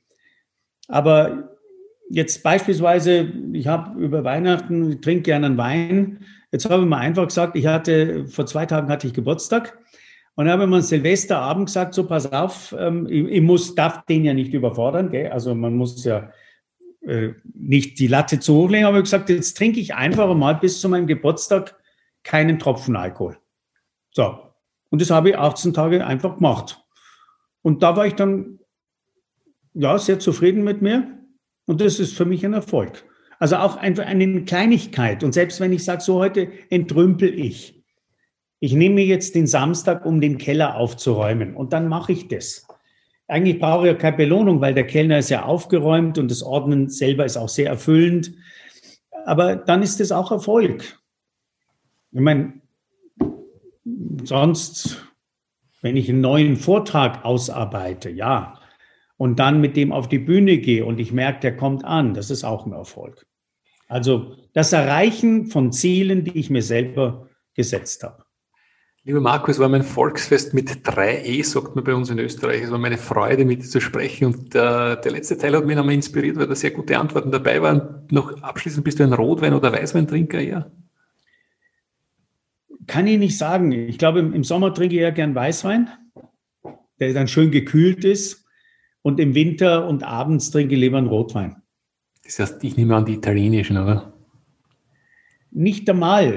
[0.87, 1.52] Aber
[2.13, 6.19] jetzt beispielsweise, ich habe über Weihnachten, ich trinke gerne einen Wein.
[6.51, 9.79] Jetzt habe ich mal einfach gesagt, ich hatte, vor zwei Tagen hatte ich Geburtstag
[10.35, 14.05] und dann habe ich mir Silvesterabend gesagt, so pass auf, ähm, ich, ich, muss, darf
[14.05, 15.31] den ja nicht überfordern, gell?
[15.31, 16.29] also man muss ja
[17.01, 20.53] äh, nicht die Latte zu hoch legen, aber ich gesagt, jetzt trinke ich einfach mal
[20.53, 21.75] bis zu meinem Geburtstag
[22.21, 23.37] keinen Tropfen Alkohol.
[24.11, 24.37] So,
[24.91, 26.79] und das habe ich 18 Tage einfach gemacht.
[27.63, 28.59] Und da war ich dann
[29.73, 31.22] ja sehr zufrieden mit mir
[31.65, 33.05] und das ist für mich ein Erfolg.
[33.39, 35.23] Also auch einfach eine Kleinigkeit.
[35.23, 37.83] Und selbst wenn ich sage, so heute entrümpel ich,
[38.59, 42.65] ich nehme mir jetzt den Samstag, um den Keller aufzuräumen und dann mache ich das.
[43.27, 46.89] Eigentlich brauche ich ja keine Belohnung, weil der Kellner ist ja aufgeräumt und das Ordnen
[46.89, 48.33] selber ist auch sehr erfüllend.
[49.25, 50.99] Aber dann ist es auch Erfolg.
[52.11, 52.61] Ich meine,
[54.23, 55.05] sonst,
[55.81, 58.59] wenn ich einen neuen Vortrag ausarbeite, ja,
[59.17, 62.29] und dann mit dem auf die Bühne gehe und ich merke, der kommt an, das
[62.29, 63.25] ist auch ein Erfolg.
[63.87, 68.23] Also das Erreichen von Zielen, die ich mir selber gesetzt habe.
[69.05, 72.63] Lieber Marco, es war mein Volksfest mit drei E, sagt man bei uns in Österreich.
[72.63, 74.27] Es war meine Freude, mit dir zu sprechen.
[74.27, 77.61] Und der, der letzte Teil hat mich nochmal inspiriert, weil da sehr gute Antworten dabei
[77.61, 78.07] waren.
[78.11, 80.71] Noch abschließend, bist du ein Rotwein- oder Weißweintrinker eher?
[82.87, 83.73] Kann ich nicht sagen.
[83.73, 85.89] Ich glaube, im Sommer trinke ich eher gern Weißwein,
[87.01, 88.42] der dann schön gekühlt ist.
[89.03, 91.57] Und im Winter und abends trinke ich lieber einen Rotwein.
[92.23, 94.13] Das heißt, ich nehme an die italienischen, oder?
[95.51, 96.33] Nicht einmal.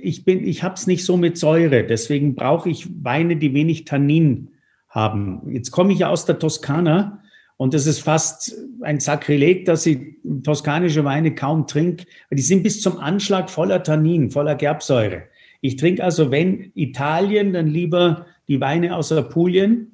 [0.00, 1.84] Ich, bin, ich habe es nicht so mit Säure.
[1.84, 4.50] Deswegen brauche ich Weine, die wenig Tannin
[4.88, 5.42] haben.
[5.50, 7.22] Jetzt komme ich ja aus der Toskana
[7.56, 12.04] und das ist fast ein Sakrileg, dass ich toskanische Weine kaum trinke.
[12.30, 15.24] Die sind bis zum Anschlag voller Tannin, voller Gerbsäure.
[15.60, 19.93] Ich trinke also, wenn Italien, dann lieber die Weine aus Apulien.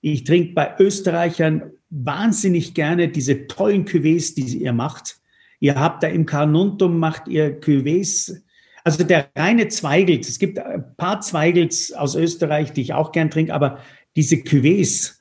[0.00, 5.20] Ich trinke bei Österreichern wahnsinnig gerne diese tollen Cuvées, die ihr macht.
[5.60, 8.42] Ihr habt da im Carnuntum, macht ihr Cuvées.
[8.84, 13.30] Also der reine Zweigels, es gibt ein paar Zweigels aus Österreich, die ich auch gern
[13.30, 13.80] trinke, aber
[14.16, 15.14] diese Cuvées,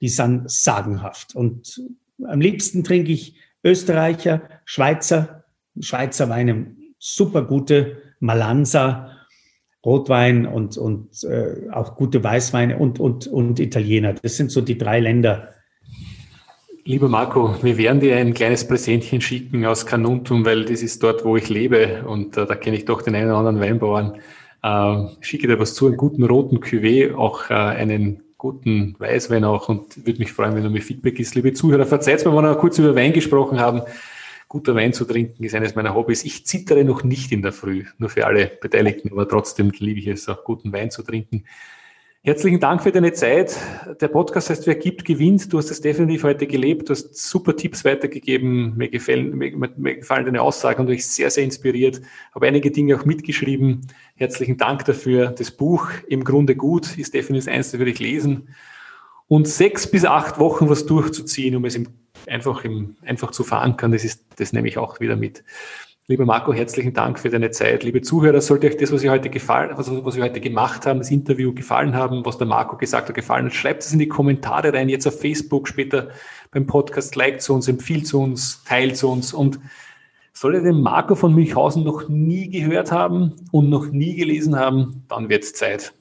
[0.00, 1.34] die sind sagenhaft.
[1.34, 1.80] Und
[2.26, 5.44] am liebsten trinke ich Österreicher, Schweizer,
[5.80, 9.13] Schweizer Weine, super gute Malanza,
[9.84, 14.14] Rotwein und, und äh, auch gute Weißweine und, und, und Italiener.
[14.14, 15.50] Das sind so die drei Länder.
[16.84, 21.24] Lieber Marco, wir werden dir ein kleines Präsentchen schicken aus Kanuntum, weil das ist dort,
[21.24, 24.20] wo ich lebe und äh, da kenne ich doch den einen oder anderen Weinbauern.
[24.62, 29.70] Äh, schicke dir was zu, einen guten roten Cuvée, auch äh, einen guten Weißwein auch
[29.70, 31.34] und würde mich freuen, wenn du mir Feedback gibst.
[31.34, 33.82] Liebe Zuhörer, verzeiht mir, wenn wir noch kurz über Wein gesprochen haben
[34.54, 36.24] guter Wein zu trinken ist eines meiner Hobbys.
[36.24, 40.06] Ich zittere noch nicht in der Früh, nur für alle Beteiligten, aber trotzdem liebe ich
[40.06, 41.42] es, auch guten Wein zu trinken.
[42.22, 43.58] Herzlichen Dank für deine Zeit.
[44.00, 45.52] Der Podcast heißt Wer gibt, gewinnt.
[45.52, 46.88] Du hast es definitiv heute gelebt.
[46.88, 48.76] Du hast super Tipps weitergegeben.
[48.76, 52.00] Mir gefallen, mir, mir gefallen deine Aussagen und dich sehr, sehr inspiriert.
[52.32, 53.80] Habe einige Dinge auch mitgeschrieben.
[54.14, 55.34] Herzlichen Dank dafür.
[55.36, 58.50] Das Buch im Grunde gut ist definitiv eins, das würde ich lesen.
[59.26, 61.88] Und sechs bis acht Wochen was durchzuziehen, um es im
[62.28, 63.92] einfach, im, einfach zu verankern.
[63.92, 65.44] Das, ist, das nehme ich auch wieder mit.
[66.06, 67.82] Lieber Marco, herzlichen Dank für deine Zeit.
[67.82, 70.98] Liebe Zuhörer, sollte euch das, was, ich heute gefallen, was, was wir heute gemacht haben,
[70.98, 74.08] das Interview gefallen haben, was der Marco gesagt hat, gefallen hat, schreibt es in die
[74.08, 76.10] Kommentare rein, jetzt auf Facebook, später
[76.50, 79.58] beim Podcast, liked zu uns, empfiehlt zu uns, teilt zu uns und
[80.34, 85.04] soll ihr den Marco von Münchhausen noch nie gehört haben und noch nie gelesen haben,
[85.08, 85.94] dann wird es Zeit.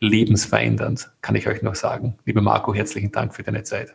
[0.00, 2.16] Lebensverändernd, kann ich euch noch sagen.
[2.24, 3.94] Lieber Marco, herzlichen Dank für deine Zeit.